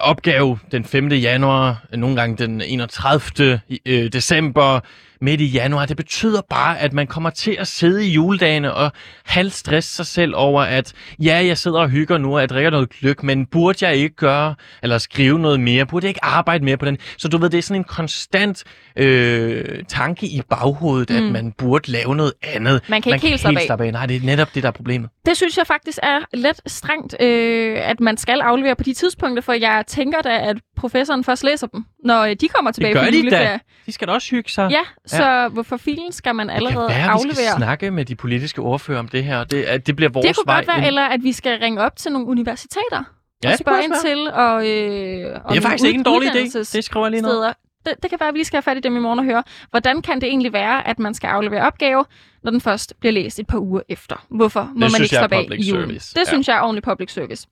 [0.00, 1.08] opgave den 5.
[1.08, 3.60] januar, nogle gange den 31.
[3.86, 4.80] Øh, december,
[5.20, 5.86] midt i januar.
[5.86, 8.92] Det betyder bare, at man kommer til at sidde i juledagene og
[9.24, 12.90] halvstresse sig selv over, at ja, jeg sidder og hygger nu, og jeg drikker noget
[12.90, 15.86] gløk, men burde jeg ikke gøre, eller skrive noget mere?
[15.86, 16.98] Burde jeg ikke arbejde mere på den?
[17.18, 18.64] Så du ved, det er sådan en konstant
[18.96, 21.16] øh, tanke i baghovedet, mm.
[21.16, 22.82] at man burde lave noget andet.
[22.88, 23.66] Man kan ikke man helt slappe af.
[23.66, 23.92] slappe af.
[23.92, 25.10] Nej, det er netop det, der er problemet.
[25.26, 29.42] Det synes jeg faktisk er lidt strengt, øh, at man skal aflevere på de tidspunkter,
[29.42, 33.00] for jeg tænker da, at professoren først læser dem, når øh, de kommer tilbage det
[33.00, 33.58] gør fra de da.
[33.86, 34.70] De skal da også hygge sig.
[34.70, 35.48] Ja, så ja.
[35.48, 37.28] hvorfor filen skal man allerede det kan være, aflevere?
[37.30, 39.44] vi skal snakke med de politiske ordfører om det her.
[39.44, 40.86] Det, det bliver vores Det kunne vej godt være, ind...
[40.86, 43.04] eller at vi skal ringe op til nogle universiteter
[43.44, 46.58] ja, og spørge ind til, og, øh, det er faktisk ikke en dårlig idé.
[46.76, 47.54] Det skriver jeg lige noget.
[47.86, 49.24] det, det kan være, at vi lige skal have fat i dem i morgen og
[49.24, 52.04] høre, hvordan kan det egentlig være, at man skal aflevere opgave,
[52.42, 54.26] når den først bliver læst et par uger efter?
[54.30, 55.84] Hvorfor må man synes ikke stoppe af i julen?
[55.88, 56.14] service.
[56.14, 56.24] Det Ja.
[56.24, 57.46] synes jeg er ordentlig public service.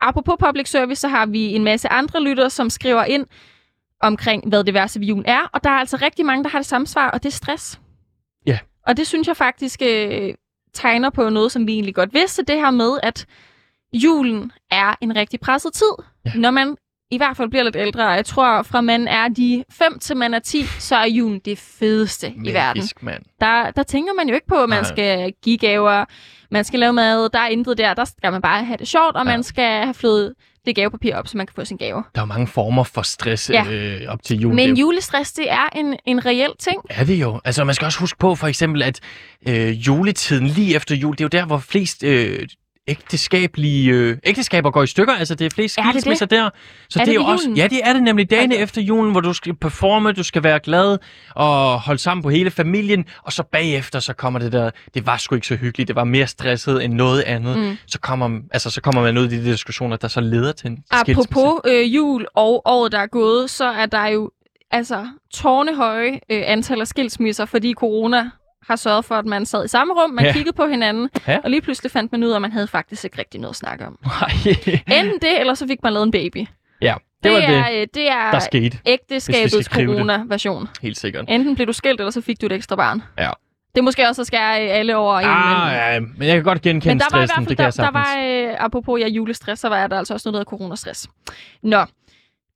[0.00, 3.26] Apropos public service, så har vi en masse andre lyttere, som skriver ind
[4.00, 5.40] omkring, hvad det værste ved julen er.
[5.52, 7.80] Og der er altså rigtig mange, der har det samme svar, og det er stress.
[8.46, 8.58] Ja.
[8.86, 10.34] Og det synes jeg faktisk øh,
[10.74, 12.42] tegner på noget, som vi egentlig godt vidste.
[12.42, 13.26] Det her med, at
[13.92, 15.92] julen er en rigtig presset tid.
[16.26, 16.30] Ja.
[16.34, 16.76] Når man
[17.12, 20.34] i hvert fald bliver lidt ældre, jeg tror, fra man er de 5 til man
[20.34, 22.54] er 10, så er julen det fedeste i verden.
[22.80, 23.22] Magisk, mand.
[23.40, 24.84] Der, der tænker man jo ikke på, at man Nej.
[24.92, 26.04] skal give gaver,
[26.50, 27.94] man skal lave mad, der er intet der.
[27.94, 29.30] Der skal man bare have det sjovt, og Ja.
[29.32, 30.34] man skal have flået
[30.66, 32.04] det gavepapir op, så man kan få sin gave.
[32.14, 33.64] Der er mange former for stress Ja.
[33.70, 34.54] øh, op til jul.
[34.54, 36.80] Men julestress, det er en, en reel ting.
[36.90, 37.40] er det jo.
[37.44, 39.00] Altså, man skal også huske på, for eksempel, at
[39.48, 42.48] øh, juletiden lige efter jul, det er jo der, hvor flest øh,
[42.90, 45.14] ægteskabelige øh, ægteskaber går i stykker.
[45.14, 46.50] Altså, det er flest Er skilsmisser der.
[46.90, 49.20] Så Er det, det er også, ja, det er det nemlig dagene efter julen, hvor
[49.20, 50.98] du skal performe, du skal være glad
[51.34, 55.16] og holde sammen på hele familien, og så bagefter, så kommer det der, det var
[55.16, 57.58] sgu ikke så hyggeligt, det var mere stresset end noget andet.
[57.58, 57.76] Mm.
[57.86, 60.84] Så, kommer, altså, så kommer man ud i de diskussioner, der så leder til en
[61.02, 61.30] skilsmisse.
[61.32, 64.30] Apropos øh, jul og året, der er gået, så er der jo
[64.70, 68.30] altså tårnehøje øh, antal af skilsmisser, fordi corona
[68.68, 70.32] har sørget for, at man sad i samme rum, man Ja.
[70.32, 71.38] kiggede på hinanden, Ja.
[71.44, 73.56] og lige pludselig fandt man ud af, at man havde faktisk ikke rigtig noget at
[73.56, 73.98] snakke om.
[74.04, 74.54] Nej,
[75.02, 76.46] Enten det, eller så fik man lavet en baby.
[76.82, 78.78] ja, det, var det, er, øh, det er der skete.
[78.86, 79.66] Ægteskabets det.
[79.66, 80.68] corona-version.
[80.82, 81.24] Helt sikkert.
[81.28, 83.02] Enten blev du skilt, eller så fik du et ekstra barn.
[83.18, 83.30] Ja.
[83.74, 85.26] Det er måske også at skære øh, alle over en.
[85.28, 87.76] Ah, ja, men jeg kan godt genkende men der var i stressen, det kan jeg
[87.76, 88.46] der, der sagtens.
[88.46, 91.08] var, øh, apropos ja, julestress, så var der altså også noget, der hedder coronastress.
[91.62, 91.84] Nå,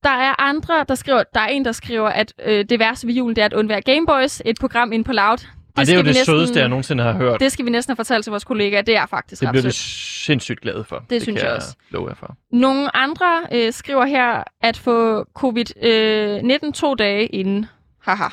[0.02, 3.14] der er andre, der skriver, der er en, der skriver, at øh, det værste ved
[3.14, 5.46] julen, det er at undvære Gameboys, et program ind på Loud.
[5.76, 7.32] Det, Ej, det er jo det næsten, sødeste, jeg nogensinde har hørt.
[7.32, 8.82] Det, Det skal vi næsten have fortalt til vores kollegaer.
[8.82, 9.74] Det er faktisk det ret bliver vi sødt.
[10.26, 11.04] sindssygt glade for.
[11.10, 11.74] Det synes kan jeg også.
[11.90, 12.36] love jer for.
[12.52, 17.66] Nogle andre øh, skriver her, at få covid-19 to dage inden.
[18.02, 18.28] Haha.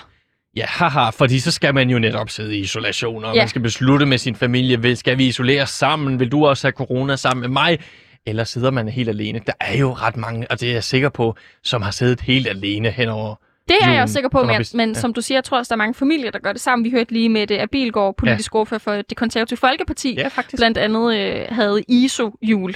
[0.56, 3.42] Ja, haha, fordi så skal man jo netop sidde i isolation, og Ja.
[3.42, 6.20] man skal beslutte med sin familie, vil, skal vi isolere sammen?
[6.20, 7.80] Vil du også have corona sammen med mig?
[8.26, 9.42] Eller sidder man helt alene?
[9.48, 12.48] Der er jo ret mange, og det er jeg sikker på, som har siddet helt
[12.48, 13.36] alene henover.
[13.80, 15.00] Det er jeg også sikker på, men, vist- men ja.
[15.00, 16.84] som du siger, jeg tror også, der er mange familier, der gør det sammen.
[16.86, 18.60] Vi hørte lige med det, at Bilgaard, politisk ja.
[18.60, 20.60] ordfører for det konservative Folkeparti, Ja, faktisk.
[20.60, 22.72] blandt andet øh, havde ISO-jul.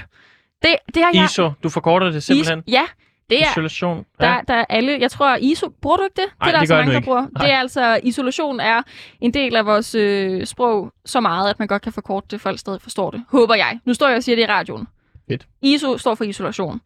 [0.62, 1.26] Det, det har jeg...
[1.26, 2.64] ISO, du forkorter det simpelthen.
[2.68, 2.84] ISO, ja,
[3.30, 3.52] det er...
[3.52, 4.06] Isolation.
[4.20, 4.38] Der, Ja.
[4.48, 6.24] der er alle, jeg tror, ISO, bruger du ikke det?
[6.24, 7.22] Nej, det er der det altså mange, der bruger.
[7.22, 7.46] Nej.
[7.46, 8.82] Det er altså, isolation er
[9.22, 12.60] en del af vores øh, sprog så meget, at man godt kan forkorte det, folk
[12.60, 13.24] stadig forstår det.
[13.30, 13.80] Håber jeg.
[13.86, 14.88] Nu står jeg og siger det i radioen.
[15.30, 15.48] Fedt.
[15.62, 16.82] ISO står for isolation.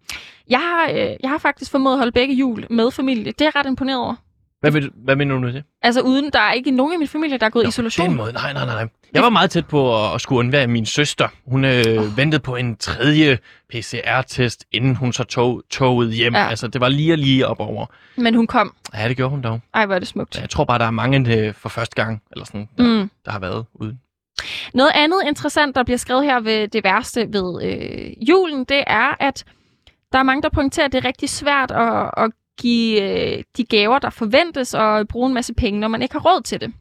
[0.50, 3.26] Jeg har, øh, jeg har faktisk formået at holde begge jul med familie.
[3.26, 4.16] Det er jeg ret imponeret over.
[4.62, 5.64] Hvad, vil, hvad mener du med det?
[5.82, 8.08] Altså uden, der er ikke nogen i min familie, der er gået i isolation.
[8.10, 8.34] Den måde.
[8.34, 8.88] Nej, nej, nej.
[9.14, 11.28] Jeg var meget tæt på at, at skulle undvære min søster.
[11.46, 12.18] Hun øh, oh.
[12.18, 13.38] ventede på en tredje
[13.70, 16.36] PCR-test, inden hun så tog toget hjem.
[16.36, 16.48] Ja.
[16.50, 17.86] Altså, det var lige og lige op over.
[18.18, 18.76] Men hun kom.
[18.94, 19.60] Ja, det gjorde hun dog.
[19.74, 20.40] Ej, hvor er det smukt.
[20.42, 23.10] Jeg tror bare, der er mange øh, for første gang, eller sådan, der, Mm.
[23.26, 23.98] der har været ude.
[24.74, 29.16] Noget andet interessant, der bliver skrevet her ved det værste ved øh, julen, det er,
[29.20, 29.46] at
[30.12, 33.64] der er mange, der pointerer, at det er rigtig svært at, at give øh, de
[33.64, 36.74] gaver, der forventes, og bruge en masse penge, når man ikke har råd til det.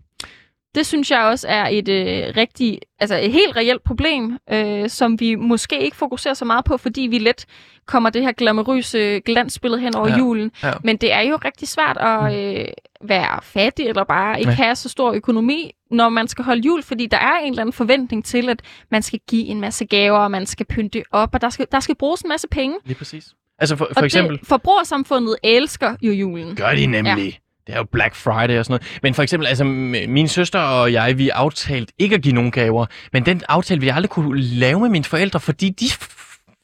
[0.74, 5.20] Det synes jeg også er et øh, rigtig, altså et helt reelt problem, øh, som
[5.20, 7.46] vi måske ikke fokuserer så meget på, fordi vi let
[7.86, 10.50] kommer det her glamourøse glansbillede hen over Ja, julen.
[10.62, 10.72] ja.
[10.84, 12.64] Men det er jo rigtig svært at øh,
[13.00, 14.56] være fattig, eller bare ikke Ja.
[14.56, 17.72] have så stor økonomi, når man skal holde jul, fordi der er en eller anden
[17.72, 21.40] forventning til, at man skal give en masse gaver, og man skal pynte op, og
[21.40, 22.76] der skal, der skal bruges en masse penge.
[22.84, 23.34] Lige præcis.
[23.58, 26.56] Altså for, for og eksempel, det, forbrugersamfundet elsker jo julen.
[26.56, 27.26] gør de nemlig.
[27.26, 27.30] Ja.
[27.68, 28.98] Det er jo Black Friday og sådan noget.
[29.02, 29.64] Men for eksempel, altså
[30.08, 32.86] min søster og jeg, vi aftalt ikke at give nogen gaver.
[33.12, 35.86] Men den aftale jeg aldrig kunne lave med mine forældre, fordi de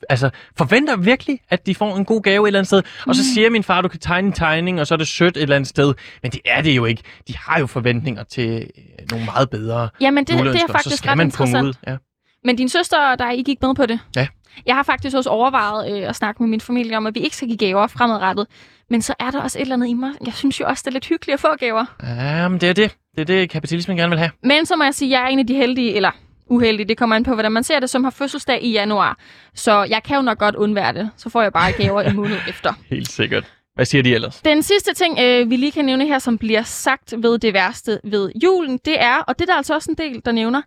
[0.08, 2.82] altså, forventer virkelig, at de får en god gave et eller andet sted.
[3.06, 3.34] Og så Mm.
[3.34, 5.56] siger min far, du kan tegne en tegning, og så er det sødt et eller
[5.56, 5.94] andet sted.
[6.22, 7.02] Men det er det jo ikke.
[7.28, 10.96] De har jo forventninger til øh, nogle meget bedre Jamen, det, det er faktisk så
[10.96, 11.66] skal ret interessant.
[11.66, 11.72] ud.
[11.86, 11.96] Ja.
[12.44, 14.00] Men din søster, der I gik med på det?
[14.16, 14.26] Ja.
[14.66, 17.36] Jeg har faktisk også overvejet øh, at snakke med min familie om, at vi ikke
[17.36, 18.46] skal give gaver fremadrettet.
[18.90, 20.10] Men så er der også et eller andet i mig.
[20.26, 21.84] Jeg synes jo også, det er lidt hyggeligt at få gaver.
[22.02, 22.96] ja, men det er det.
[23.14, 24.30] Det er det, kapitalismen gerne vil have.
[24.42, 26.10] Men så må jeg sige, at jeg er en af de heldige, eller
[26.46, 29.18] uheldige, det kommer an på, hvordan man ser det, som har fødselsdag i januar.
[29.54, 31.10] Så jeg kan jo nok godt undvære det.
[31.16, 32.72] Så får jeg bare gaver en måned efter.
[32.90, 33.52] Helt sikkert.
[33.74, 34.40] Hvad siger de ellers?
[34.40, 38.00] Den sidste ting, øh, vi lige kan nævne her, som bliver sagt ved det værste
[38.04, 40.62] ved julen, det er, og det er der altså også en del, der nævner,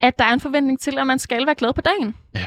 [0.00, 2.14] at der er en forventning til, at man skal være glad på dagen.
[2.34, 2.44] Ja.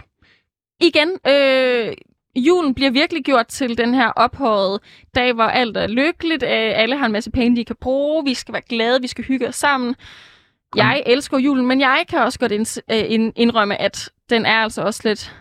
[0.81, 1.93] Igen, øh,
[2.35, 4.79] julen bliver virkelig gjort til den her ophøjet
[5.15, 8.33] dag, hvor alt er lykkeligt, øh, alle har en masse penge, de kan bruge, vi
[8.33, 9.95] skal være glade, vi skal hygge os sammen.
[10.75, 14.81] Jeg elsker julen, men jeg kan også godt øh, ind- indrømme, at den er altså
[14.81, 15.35] også lidt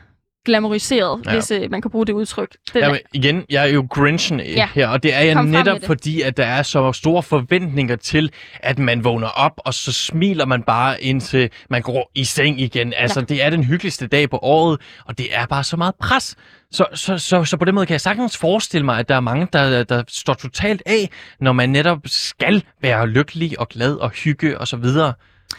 [0.45, 1.32] glamoriseret, Ja.
[1.32, 2.57] hvis øh, man kan bruge det udtryk.
[2.72, 4.47] Den Jamen, igen, jeg er jo Grinchen ja.
[4.53, 4.68] Ja.
[4.74, 5.86] her, og det er jeg Kom netop det.
[5.86, 10.47] fordi, at der er så store forventninger til, at man vågner op, og så smiler
[10.47, 12.92] man bare indtil man går i seng igen.
[12.97, 13.24] Altså, ja.
[13.26, 16.36] det er den hyggeligste dag på året, og det er bare så meget pres.
[16.74, 19.20] Så, så, så, så på den måde kan jeg sagtens forestille mig, at der er
[19.20, 21.10] mange, der, der står totalt af,
[21.40, 25.12] når man netop skal være lykkelig og glad og hygge og så videre.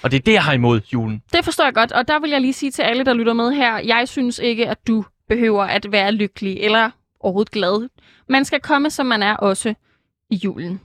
[0.03, 1.21] Og det er det, jeg har imod julen.
[1.33, 3.51] Det forstår jeg godt, og der vil jeg lige sige til alle, der lytter med
[3.51, 6.89] her, jeg synes ikke, at du behøver at være lykkelig eller
[7.19, 7.89] overhovedet glad.
[8.29, 9.73] Man skal komme, som man er også
[10.29, 10.81] i julen.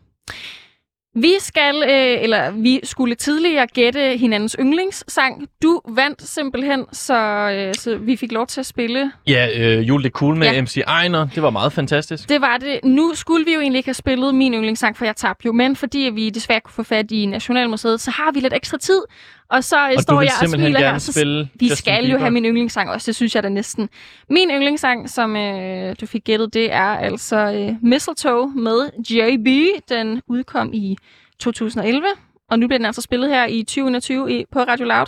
[1.14, 5.48] Vi skal, øh, eller vi skulle tidligere gætte hinandens yndlingssang.
[5.62, 7.14] Du vandt simpelthen, så,
[7.50, 9.12] øh, så vi fik lov til at spille.
[9.26, 10.46] Ja, øh, jul det cool med.
[10.46, 10.62] Ja.
[10.62, 11.28] MC Ejner.
[11.34, 12.28] Det var meget fantastisk.
[12.28, 12.80] Det var det.
[12.84, 15.76] Nu skulle vi jo egentlig ikke have spillet min yndlingssang, for jeg tabte jo, men
[15.76, 19.02] fordi vi desværre kunne få fat i Nationalmuseet, så har vi lidt ekstra tid.
[19.51, 20.98] Og så øh, Og du står jeg og simpelthen smiler gerne her.
[20.98, 22.18] Så spille vi Justin skal jo Bieber?
[22.18, 23.88] have min yndlingssang også, det synes jeg da næsten.
[24.30, 29.48] Min yndlingssang, som øh, du fik gættet, det er altså øh, Mistletoe med JB.
[29.88, 30.96] Den udkom i
[31.38, 32.07] 2011,
[32.51, 35.07] og nu bliver den altså spillet her i 2021 i, på Radio Loud.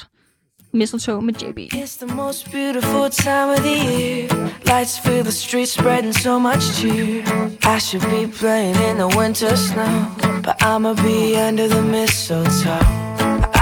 [0.75, 1.59] Mistletoe med JB.
[1.59, 4.29] It's the most beautiful time of the year.
[4.67, 7.23] Lights fill the streets, spreading so much cheer.
[7.77, 9.95] I should be playing in the winter snow,
[10.45, 12.87] but I'ma be under the mistletoe.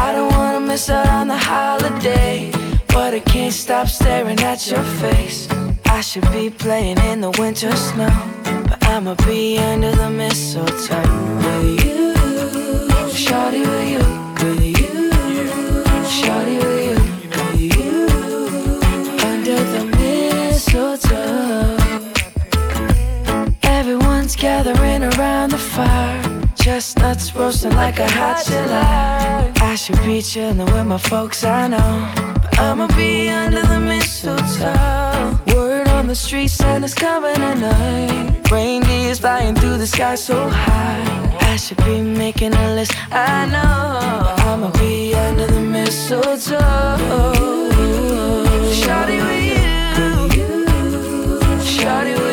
[0.04, 2.48] I don't wanna miss out on the holiday,
[2.94, 5.48] but I can't stop staring at your face.
[5.86, 8.14] I should be playing in the winter snow,
[8.68, 11.02] but I'ma be under the mistletoe
[11.42, 12.14] with you.
[13.24, 14.04] Shawty with you,
[14.42, 15.10] with you.
[16.18, 16.98] Shawty with you,
[17.34, 18.06] with you.
[19.30, 21.78] Under the mistletoe.
[23.64, 26.19] Everyone's gathering around the fire.
[26.70, 29.52] Chestnuts roasting like a hot July.
[29.56, 32.12] I should be chilling with my folks, I know.
[32.14, 35.36] But I'ma be under the mistletoe.
[35.52, 38.48] Word on the street, Santa's coming tonight.
[38.52, 41.38] Reindeer's flying through the sky so high.
[41.40, 44.20] I should be making a list, I know.
[44.22, 46.60] But I'ma be under the mistletoe.
[48.80, 50.44] Shawty with you.
[51.66, 52.29] Shawty with you.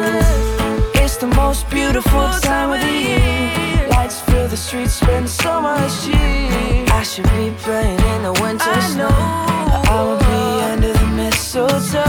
[0.00, 1.00] Christmas.
[1.00, 3.88] It's the most beautiful time of the year.
[3.90, 6.86] Lights fill the streets, spend so much cheer.
[6.92, 9.08] I should be playing in the winter I snow.
[9.08, 10.42] But I will be
[10.72, 12.00] under the mistletoe.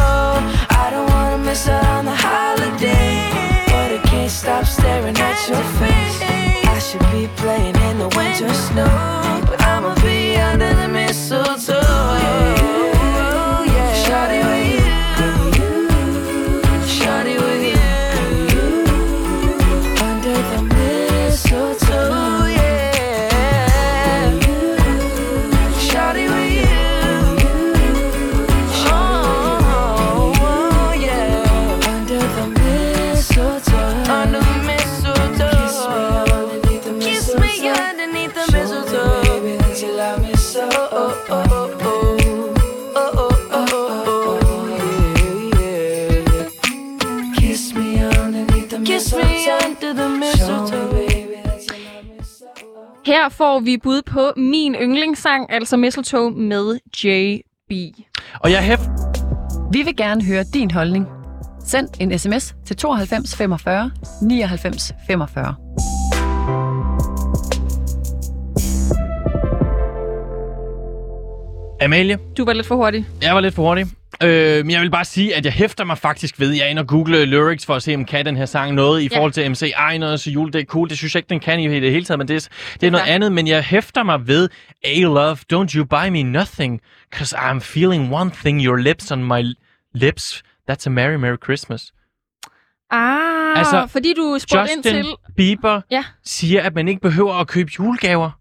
[0.84, 3.32] I don't wanna miss out on the holiday,
[3.68, 6.22] but I can't stop staring at your face.
[6.76, 8.88] I should be playing in the winter snow,
[53.42, 57.96] får vi bud på min yndlingssang, altså Mistletoe med JB.
[58.40, 58.90] Og jeg hæft...
[59.72, 61.08] Vi vil gerne høre din holdning.
[61.66, 65.56] Send en sms til 92 45 99 45.
[71.82, 73.06] Amalie, Du var lidt for hurtig.
[73.22, 73.86] jeg var lidt for hurtig.
[74.24, 76.80] Øh, men jeg vil bare sige, at jeg hæfter mig faktisk ved, jeg er inde
[76.80, 79.18] og google lyrics for at se, om kan den her sang noget i Ja.
[79.18, 80.90] forhold til MC Ejner, så jul, det er cool.
[80.90, 82.50] Det synes jeg ikke, den kan i det hele taget, men det er,
[82.82, 83.16] det er noget fair.
[83.16, 83.32] andet.
[83.32, 84.50] Men jeg hæfter mig ved,
[84.84, 86.82] A love, don't you buy me nothing,
[87.16, 89.56] cause I'm feeling one thing, your lips on my
[89.94, 90.44] lips.
[90.72, 91.92] That's a merry, merry Christmas.
[92.92, 95.14] Ah, Altså, fordi du spurgte ind Justin til...
[95.38, 96.04] Bieber Ja.
[96.26, 98.32] siger, at man ikke behøver at købe julegaver.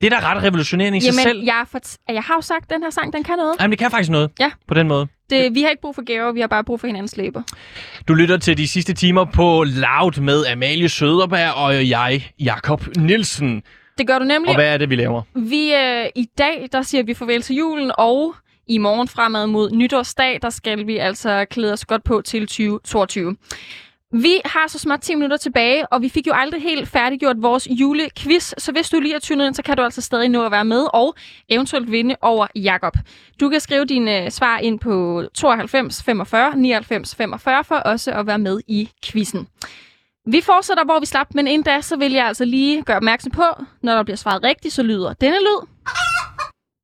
[0.00, 1.44] Det er da ret revolutionerende i sig Jamen, selv.
[1.44, 1.78] jeg, for,
[2.08, 3.56] jeg har jo sagt, at den her sang, den kan noget.
[3.60, 4.30] Jamen, det kan faktisk noget.
[4.40, 4.50] Ja.
[4.68, 5.06] På den måde.
[5.30, 7.42] Det, vi har ikke brug for gaver, vi har bare brug for hinandens læber.
[8.08, 13.62] Du lytter til de sidste timer på Loud med Amalie Søderberg og jeg, Jakob Nielsen.
[13.98, 14.48] Det gør du nemlig.
[14.48, 15.22] Og hvad er det, vi laver?
[15.34, 18.34] Vi, øh, I dag, der siger vi farvel til julen, og
[18.66, 23.36] i morgen fremad mod nytårsdag, der skal vi altså klæde os godt på til 2022.
[24.12, 27.68] Vi har så småt 10 minutter tilbage, og vi fik jo aldrig helt færdiggjort vores
[27.70, 30.52] julequiz, så hvis du lige er tunet ind, så kan du altså stadig nå at
[30.52, 31.14] være med og
[31.48, 32.96] eventuelt vinde over Jakob.
[33.40, 38.26] Du kan skrive dine øh, svar ind på 92 45 99 45 for også at
[38.26, 39.46] være med i quizzen.
[40.26, 43.32] Vi fortsætter, hvor vi slap, men inden da, så vil jeg altså lige gøre opmærksom
[43.32, 43.44] på,
[43.82, 45.66] når der bliver svaret rigtigt, så lyder denne lyd.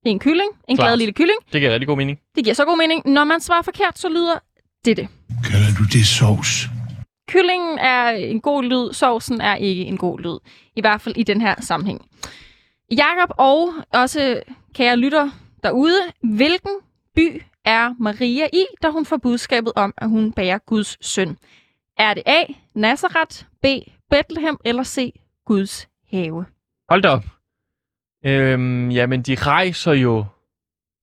[0.04, 0.86] Det er en kylling, en Klart.
[0.88, 1.38] glad lille kylling.
[1.52, 2.18] Det giver rigtig god mening.
[2.34, 3.02] Det giver så god mening.
[3.06, 4.34] Når man svarer forkert, så lyder
[4.84, 5.08] dette.
[5.44, 6.75] Kalder du det sovs?
[7.28, 10.38] Kyllingen er en god lyd, sovsen er ikke en god lyd.
[10.76, 12.08] I hvert fald i den her sammenhæng.
[12.92, 14.42] Jakob og også
[14.74, 15.30] kære lytter
[15.62, 16.72] derude, hvilken
[17.14, 21.38] by er Maria i, da hun får budskabet om, at hun bærer Guds søn?
[21.98, 22.44] Er det A.
[22.74, 23.66] Nazareth, B.
[24.10, 25.12] Bethlehem eller C.
[25.44, 26.44] Guds have?
[26.88, 27.24] Hold da op.
[28.24, 30.24] Øhm, jamen, de rejser jo,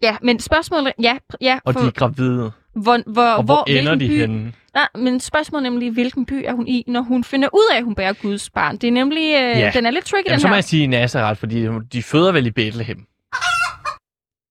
[0.03, 0.93] Ja, men spørgsmålet...
[1.01, 2.51] Ja, ja og for, de er gravide.
[2.75, 4.53] Hvor, hvor, Og hvor ender hvilken de by, henne?
[4.73, 7.77] Nej, men spørgsmålet er nemlig, hvilken by er hun i, når hun finder ud af,
[7.77, 8.77] at hun bærer Guds barn?
[8.77, 9.33] Det er nemlig...
[9.35, 9.71] Øh, Ja.
[9.73, 10.55] Den er lidt tricky, Jamen, den så må her.
[10.57, 13.05] jeg sige Nazareth, fordi de føder vel i Bethlehem.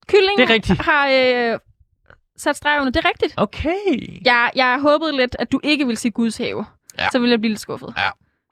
[0.08, 0.80] Kyllingen Det er rigtigt.
[0.80, 1.08] har
[1.52, 1.58] øh,
[2.36, 2.92] sat streg under.
[2.92, 3.34] Det er rigtigt.
[3.36, 4.20] Okay.
[4.24, 6.64] Jeg, jeg håbede lidt, at du ikke ville sige Guds have.
[6.98, 7.08] Ja.
[7.12, 7.94] Så ville jeg blive lidt skuffet.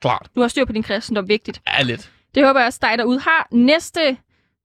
[0.01, 0.27] Klart.
[0.35, 1.61] Du har styr på din kristendom, vigtigt.
[1.77, 2.11] Ja, lidt.
[2.35, 3.47] Det håber jeg også dig derude har.
[3.51, 4.17] Næste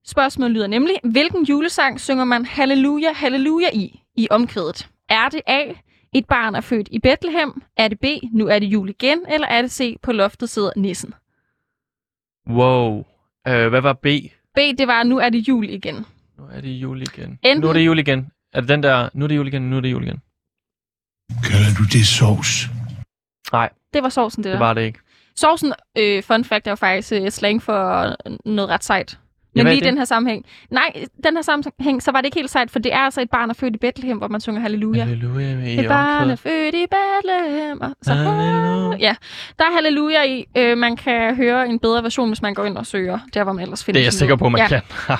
[0.07, 4.88] spørgsmål lyder nemlig, hvilken julesang synger man halleluja, halleluja i, i omkvædet?
[5.09, 5.72] Er det A,
[6.12, 7.62] et barn er født i Bethlehem?
[7.76, 9.18] Er det B, nu er det jul igen?
[9.28, 11.14] Eller er det C, på loftet sidder nissen?
[12.48, 13.04] Wow.
[13.48, 14.07] Øh, hvad var B?
[14.54, 16.07] B, det var, nu er det jul igen.
[16.38, 17.38] Nu er det jul igen.
[17.46, 18.30] Enten- Nu er det jul igen.
[18.52, 20.20] Er det den der, nu er det jul igen, nu er det jul igen?
[21.44, 22.66] Kalder du det sovs?
[23.52, 24.66] Nej, Det var sovsen, det det der.
[24.66, 24.98] var det ikke.
[25.36, 28.16] Sovsen, øh, fun fact, er jo faktisk øh, slang for
[28.48, 29.18] noget ret sejt.
[29.57, 30.44] Men er lige i den her sammenhæng.
[30.70, 33.30] Nej, den her sammenhæng, så var det ikke helt sejt, for det er altså et
[33.30, 35.04] barn, er født i Bethlehem, hvor man synger halleluja.
[35.04, 37.80] Halleluja med Et barn er født i Bethlehem.
[37.80, 38.96] Og så, Halleluja.
[38.98, 39.14] ja,
[39.59, 40.44] der er halleluja i.
[40.57, 43.52] Øh, man kan høre en bedre version, hvis man går ind og søger, der hvor
[43.52, 44.68] man ellers finder Det er jeg sikker på, man ja.
[44.68, 44.80] kan.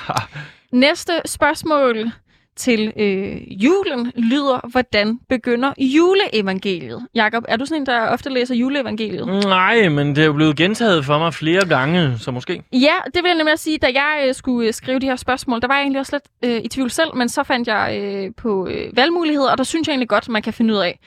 [0.71, 2.11] Næste spørgsmål
[2.57, 7.07] til øh, julen lyder, hvordan begynder juleevangeliet?
[7.15, 9.27] Jakob, er du sådan en, der ofte læser juleevangeliet?
[9.27, 12.63] Nej, men det er jo blevet gentaget for mig flere gange, så måske.
[12.73, 15.61] Ja, det vil jeg nemlig sige, da jeg øh, skulle øh, skrive de her spørgsmål,
[15.61, 18.31] der var jeg egentlig også lidt øh, i tvivl selv, men så fandt jeg øh,
[18.37, 20.99] på øh, valgmuligheder, og der synes jeg egentlig godt, man kan finde ud af,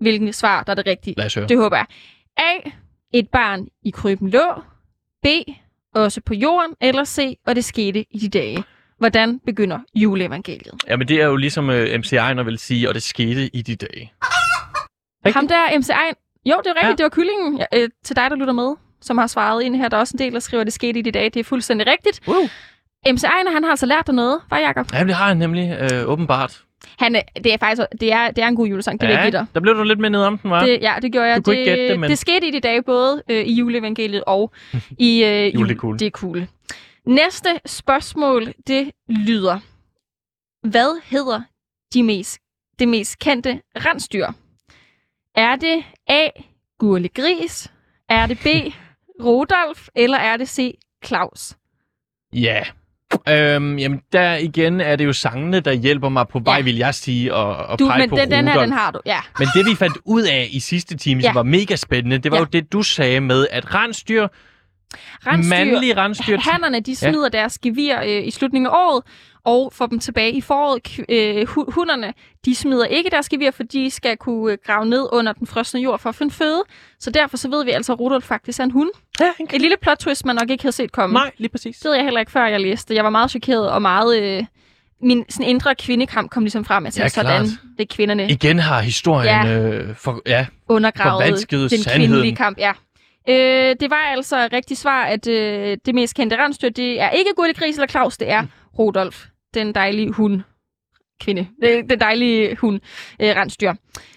[0.00, 1.14] hvilken svar, der er det rigtige.
[1.16, 1.46] Lad os høre.
[1.46, 1.86] Det håber jeg.
[2.36, 2.68] A.
[3.12, 4.62] Et barn i kryben lå.
[5.22, 5.26] B.
[5.94, 6.74] Også på jorden.
[6.80, 7.38] Eller C.
[7.46, 8.64] Og det skete i de dage.
[8.98, 10.74] Hvordan begynder juleevangeliet?
[10.88, 13.76] Jamen, det er jo ligesom uh, MC Ejner vil sige, og det skete i de
[13.76, 14.12] dage.
[15.26, 15.34] Rigtigt.
[15.34, 16.14] Ham der, MC Ejn.
[16.46, 16.82] Jo, det er rigtigt.
[16.82, 16.86] Ja.
[16.88, 16.94] Ja.
[16.94, 19.88] Det var kyllingen ja, øh, til dig, der lytter med, som har svaret ind her.
[19.88, 21.30] Der er også en del, der skriver, at det skete i de dage.
[21.30, 22.20] Det er fuldstændig rigtigt.
[22.28, 22.42] Wow.
[23.12, 24.86] MC Ejner, han har altså lært dig noget, var Jacob?
[24.92, 26.62] Jamen, det har han nemlig øh, åbenbart.
[26.98, 29.22] Han, er- det er faktisk det er, det er en god julesang, det vil jeg
[29.22, 29.46] give dig.
[29.54, 30.64] der blev du lidt med ned om den, var.
[30.64, 31.36] Det, ja, det gjorde jeg.
[31.36, 33.52] Du kunne det, ikke gætte det, men- det skete i de dage, både øh, i
[33.52, 34.52] juleevangeliet og
[34.98, 35.98] i øh, Jul, det er cool.
[35.98, 36.46] Det er cool.
[37.08, 39.58] Næste spørgsmål, det lyder.
[40.68, 41.40] Hvad hedder
[41.94, 42.38] de mest,
[42.78, 44.26] det mest kendte rensdyr?
[45.34, 46.28] Er det A.
[46.78, 47.72] Gurle Gris?
[48.08, 48.46] Er det B.
[49.24, 49.88] Rudolf?
[49.94, 50.78] Eller er det C.
[51.04, 51.56] Claus?
[52.32, 52.62] Ja.
[53.28, 56.62] Øhm, jamen, der igen er det jo sangene, der hjælper mig på vej, Ja.
[56.62, 59.00] vil jeg sige, og, og Du, pege men på den, den her, den har du.
[59.06, 59.20] Ja.
[59.38, 61.32] Men det, vi fandt ud af i sidste time, som Ja.
[61.32, 62.40] var mega spændende, det var Ja.
[62.42, 64.28] jo det, du sagde med, at rensdyr,
[65.26, 66.38] Rensdyr, mandlige rensdyr...
[66.38, 67.38] Hannerne, de smider ja.
[67.38, 69.02] deres gevir øh, i slutningen af året,
[69.44, 71.00] og får dem tilbage i foråret.
[71.08, 72.12] Øh, hu- hunderne,
[72.44, 75.80] de smider ikke deres gevir, for de skal kunne øh, grave ned under den frosne
[75.80, 76.62] jord for at finde føde.
[77.00, 78.90] Så derfor så ved vi altså, at Rudolf faktisk er en hund.
[79.20, 81.14] Ja, Et lille plot twist, man nok ikke havde set komme.
[81.14, 81.76] Nej, lige præcis.
[81.78, 82.94] Det ved jeg heller ikke, før jeg læste.
[82.94, 84.22] Jeg var meget chokeret og meget...
[84.22, 84.44] Øh,
[85.02, 86.84] min sådan indre kvindekamp kom ligesom frem.
[86.84, 87.58] Tænkte, Ja, sådan, klart.
[87.78, 92.00] det er kvinderne Igen har historien øh, for, ja, undergravet den sandheden.
[92.00, 92.58] kvindelige kamp.
[92.58, 92.72] Ja.
[93.28, 97.32] Øh, det var altså rigtigt svar, at øh, det mest kendte rensdyr, det er ikke
[97.36, 98.46] Gurli Gris eller Claus, det er
[98.78, 100.40] Rudolf, den dejlige hund.
[101.20, 101.48] Kvinde.
[101.62, 102.80] Det, den dejlige hund.
[103.20, 103.74] Øh, rensdyr.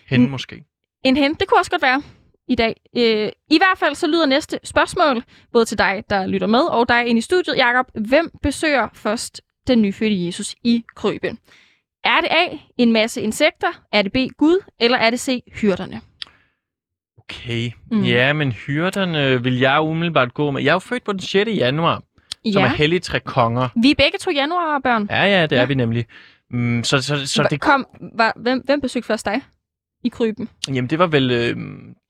[0.07, 0.64] hende måske.
[1.05, 2.01] En hen, det kunne også godt være
[2.47, 2.76] i dag.
[2.97, 6.89] Øh, I hvert fald så lyder næste spørgsmål, både til dig, der lytter med, og
[6.89, 7.86] dig inde i studiet, Jakob.
[8.07, 11.39] Hvem besøger først den nyfødte Jesus i krybben?
[12.03, 13.84] Er det A, en masse insekter?
[13.91, 14.64] Er det B, Gud?
[14.80, 16.01] Eller er det C, hyrderne?
[17.32, 17.72] Okay.
[17.92, 18.04] Mm.
[18.04, 20.62] Ja, men hyrderne vil jeg umiddelbart gå med.
[20.62, 21.50] Jeg er jo født på den 6.
[21.58, 22.02] januar.
[22.46, 22.52] ja.
[22.52, 23.68] som er hellige tre konger.
[23.82, 25.08] Vi er begge to januarbørn.
[25.10, 25.66] Ja, ja, det er Ja.
[25.66, 26.06] vi nemlig.
[26.52, 29.42] Mm, så, så, så det, Kom, var, hvem, hvem besøgte først dig
[30.04, 30.49] i kryben?
[30.68, 31.56] jamen, det var vel øh,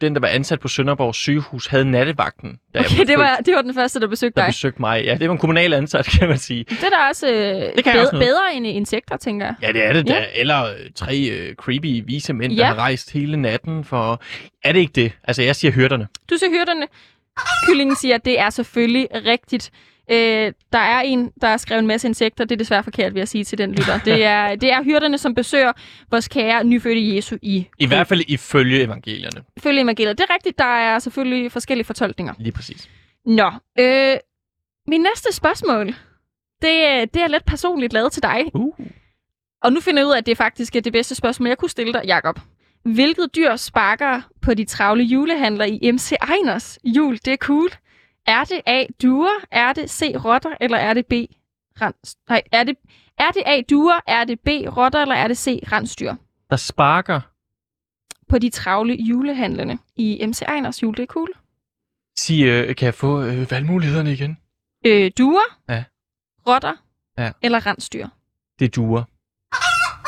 [0.01, 3.35] den, der var ansat på Sønderborg sygehus, havde nattevagten, da jeg Okay, blev det var,
[3.45, 4.49] det var den første, der besøgte der dig.
[4.49, 5.03] besøgte mig.
[5.05, 6.63] Ja, det var en kommunal ansat, kan man sige.
[6.63, 8.27] Det er da også, øh, Det kan bedre, også noget.
[8.27, 9.55] bedre end insekter, tænker jeg.
[9.61, 10.13] Ja, det er det Ja.
[10.13, 10.25] da.
[10.35, 12.59] Eller øh, tre øh, creepy vise mænd, Ja.
[12.61, 14.21] der har rejst hele natten for...
[14.63, 15.11] Er det ikke det?
[15.23, 16.07] Altså, jeg siger hyrderne.
[16.29, 16.87] Du ser hyrderne.
[17.67, 19.71] Kyllingen siger, at det er selvfølgelig rigtigt.
[20.11, 22.45] Øh, der er en, der har skrevet en masse insekter.
[22.45, 23.99] Det er desværre forkert, vil jeg sige til den lytter.
[24.05, 25.71] Det er, det er hyrderne, som besøger
[26.11, 29.43] vores kære nyfødte Jesu i I hvert fald ifølge evangelierne.
[29.59, 30.17] Følge evangeliet.
[30.17, 32.33] Det er rigtigt, der er selvfølgelig forskellige fortolkninger.
[32.39, 32.89] Lige præcis.
[33.25, 34.17] Nå, øh,
[34.87, 35.87] min næste spørgsmål,
[36.61, 38.43] det, det er lidt personligt lavet til dig.
[38.53, 38.73] Uh.
[39.63, 41.69] Og nu finder jeg ud af, at det faktisk er det bedste spørgsmål, jeg kunne
[41.69, 42.39] stille dig, Jakob.
[42.83, 47.19] Hvilket dyr sparker på de travle julehandler i MC Einers jul?
[47.25, 47.69] Det er cool.
[48.27, 48.85] Er det A.
[49.01, 49.45] Duer?
[49.51, 50.01] Er det C.
[50.25, 50.51] Rotter?
[50.61, 51.13] Eller er det B.
[51.81, 52.15] Rens?
[52.29, 52.75] Nej, er det,
[53.17, 53.61] er det A.
[53.69, 53.99] Duer?
[54.07, 54.47] Er det B.
[54.77, 55.01] Rotter?
[55.01, 55.59] Eller er det C.
[55.71, 56.13] Rensdyr?
[56.49, 57.21] Der sparker.
[58.29, 60.97] På de travle julehandlerne i MC Einers jul.
[60.97, 61.29] Det er cool.
[62.17, 64.37] Sig, øh, kan jeg få øh, valgmulighederne igen?
[64.85, 65.57] Øh, duer?
[65.69, 65.83] Ja.
[66.47, 66.73] Rotter?
[67.17, 67.31] Ja.
[67.41, 68.07] Eller rensdyr?
[68.59, 69.03] Det duer.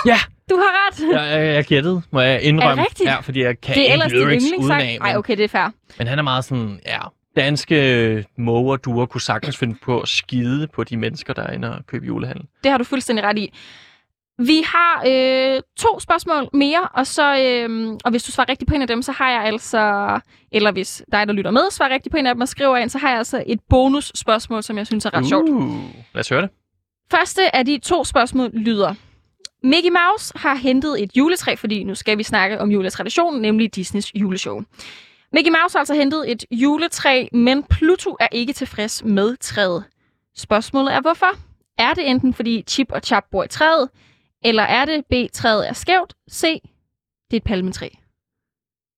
[0.05, 0.17] Ja,
[0.49, 0.99] Du har ret.
[1.21, 2.71] jeg, jeg, jeg gættede, må jeg indrømme.
[2.71, 3.09] Er det rigtigt?
[3.09, 5.69] Ja, fordi jeg kan det er ikke lyrics udenad, Nej, okay, det er fair.
[5.97, 6.99] men han er meget sådan, ja,
[7.35, 11.53] danske måger og duer kunne sagtens finde på at skide på de mennesker, der er
[11.53, 12.45] inde og købe julehandel.
[12.63, 13.53] Det har du fuldstændig ret i.
[14.37, 18.75] Vi har øh, to spørgsmål mere, og så øh, og hvis du svarer rigtigt på
[18.75, 20.19] en af dem, så har jeg altså,
[20.51, 22.89] eller hvis dig, der lytter med, svarer rigtigt på en af dem og skriver ind,
[22.89, 25.49] så har jeg altså et bonusspørgsmål, som jeg synes er ret sjovt.
[25.49, 26.49] Uh, lad os høre det.
[27.11, 28.95] Første af de to spørgsmål lyder.
[29.63, 34.15] Mickey Mouse har hentet et juletræ, fordi nu skal vi snakke om juletraditionen, nemlig Disneys
[34.15, 34.61] juleshow.
[35.33, 39.83] Mickey Mouse har altså hentet et juletræ, men Pluto er ikke tilfreds med træet.
[40.37, 41.35] Spørgsmålet er hvorfor?
[41.77, 43.89] Er det enten fordi Chip og Chap bor i træet,
[44.43, 46.41] eller er det B, træet er skævt, C,
[47.31, 47.89] det er et palmetræ?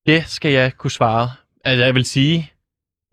[0.05, 1.29] Det skal jeg kunne svare.
[1.65, 2.51] Altså, jeg vil sige,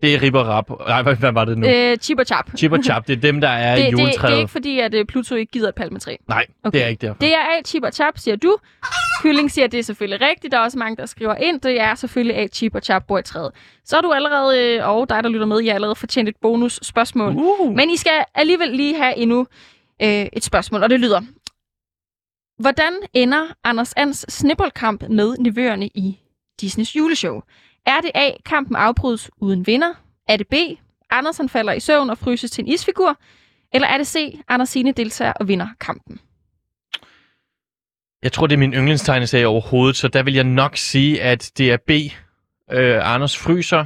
[0.01, 0.69] det er rib og rap.
[0.87, 1.67] Nej, hvad, hvad var det nu?
[1.67, 2.49] Øh, Chip og Chap.
[2.57, 4.33] Chip og chap, det er dem, der er det, i det, det juletræet.
[4.33, 6.15] er ikke fordi, at øh, Pluto ikke gider et palmetræ.
[6.27, 6.77] Nej, Okay.
[6.79, 7.19] det er ikke derfor.
[7.19, 8.57] Det er A, Chip og Chap, siger du.
[9.23, 10.51] Kylling siger, at det er selvfølgelig rigtigt.
[10.51, 11.61] Der er også mange, der skriver ind.
[11.61, 13.51] Det er selvfølgelig A, Chip og Chap bor i træet.
[13.85, 16.35] Så er du allerede, øh, og dig, der lytter med, I har allerede fortjent et
[16.41, 17.33] bonus spørgsmål.
[17.35, 17.75] Uh.
[17.75, 19.47] Men I skal alligevel lige have endnu
[20.01, 21.21] øh, et spørgsmål, og det lyder.
[22.59, 26.19] Hvordan ender Anders Ans snibboldkamp med nevøerne i
[26.61, 27.41] Disneys juleshow?
[27.85, 29.93] Er det A, kampen afbrydes uden vinder?
[30.27, 30.53] Er det B,
[31.09, 33.17] Anders han falder i søvn og fryses til en isfigur?
[33.73, 36.19] Eller er det C, Anders Signe deltager og vinder kampen?
[38.23, 41.71] Jeg tror, det er min yndlingstegneserie overhovedet, så der vil jeg nok sige, at det
[41.71, 41.89] er B.
[42.71, 43.85] Øh, Anders Fryser.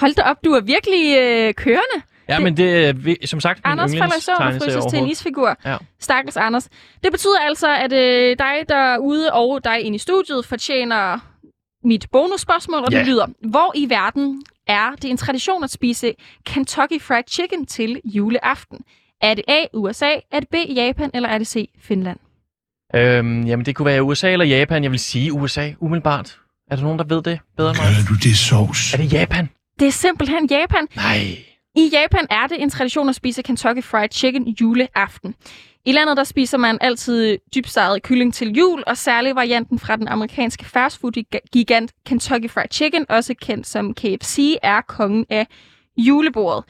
[0.00, 2.06] Hold da op, du er virkelig øh, kørende.
[2.28, 4.90] Ja, Det- men det er som sagt min Anders falder i søvn og yndlingstegneserie fryses
[4.92, 5.56] til en isfigur.
[5.64, 5.76] Ja.
[6.00, 6.68] Stakkels Anders.
[7.04, 11.18] Det betyder altså, at øh, dig derude og dig inde i studiet fortjener
[11.84, 12.98] mit bonusspørgsmål, og Ja.
[12.98, 16.14] det lyder, hvor i verden er det en tradition at spise
[16.46, 18.78] Kentucky Fried Chicken til juleaften?
[19.22, 22.18] Er det A, USA, er det B, Japan, eller er det C, Finland?
[22.94, 24.82] Øhm, jamen, det kunne være USA eller Japan.
[24.82, 26.38] Jeg vil sige USA, umiddelbart.
[26.70, 27.86] Er der nogen, der ved det bedre end mig?
[27.86, 28.94] Kalder du det sovs?
[28.94, 29.48] Er det Japan?
[29.80, 30.88] Det er simpelthen Japan.
[30.96, 31.20] Nej.
[31.76, 35.34] I Japan er det en tradition at spise Kentucky Fried Chicken juleaften.
[35.84, 40.08] I landet der spiser man altid dybsteget kylling til jul, og særlig varianten fra den
[40.08, 45.46] amerikanske fastfood-gigant Kentucky Fried Chicken, også kendt som KFC, er kongen af
[45.96, 46.64] julebordet.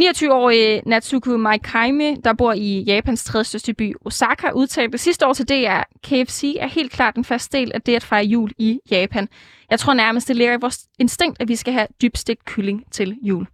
[0.00, 5.48] 29-årige Natsuko Maikaime, der bor i Japans tredje største by Osaka, udtalte sidste år til
[5.48, 9.28] DR, KFC er helt klart en fast del af det at fejre jul i Japan.
[9.70, 13.16] Jeg tror nærmest, det ligger i vores instinkt, at vi skal have dybstegt kylling til
[13.22, 13.46] jul.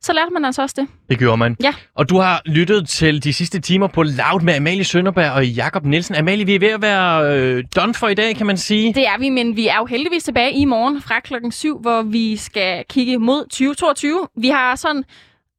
[0.00, 0.88] Så lærte man altså også det.
[1.08, 1.56] Det gjorde man.
[1.62, 1.74] Ja.
[1.94, 5.84] Og du har lyttet til de sidste timer på Loud med Amalie Sønderberg og Jakob
[5.84, 6.14] Nielsen.
[6.14, 8.94] Amalie, vi er ved at være øh, done for i dag, kan man sige.
[8.94, 12.02] Det er vi, men vi er jo heldigvis tilbage i morgen fra klokken 7, hvor
[12.02, 14.28] vi skal kigge mod 2022.
[14.36, 15.04] Vi har sådan...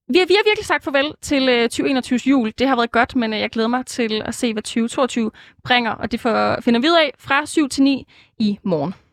[0.10, 2.54] Vi har, vi har virkelig sagt farvel til øh, 2021's jul.
[2.58, 5.32] Det har været godt, men øh, jeg glæder mig til at se, hvad 2022
[5.64, 8.08] bringer, og det får, finder vi ud af fra 7 til 9
[8.40, 8.94] i morgen.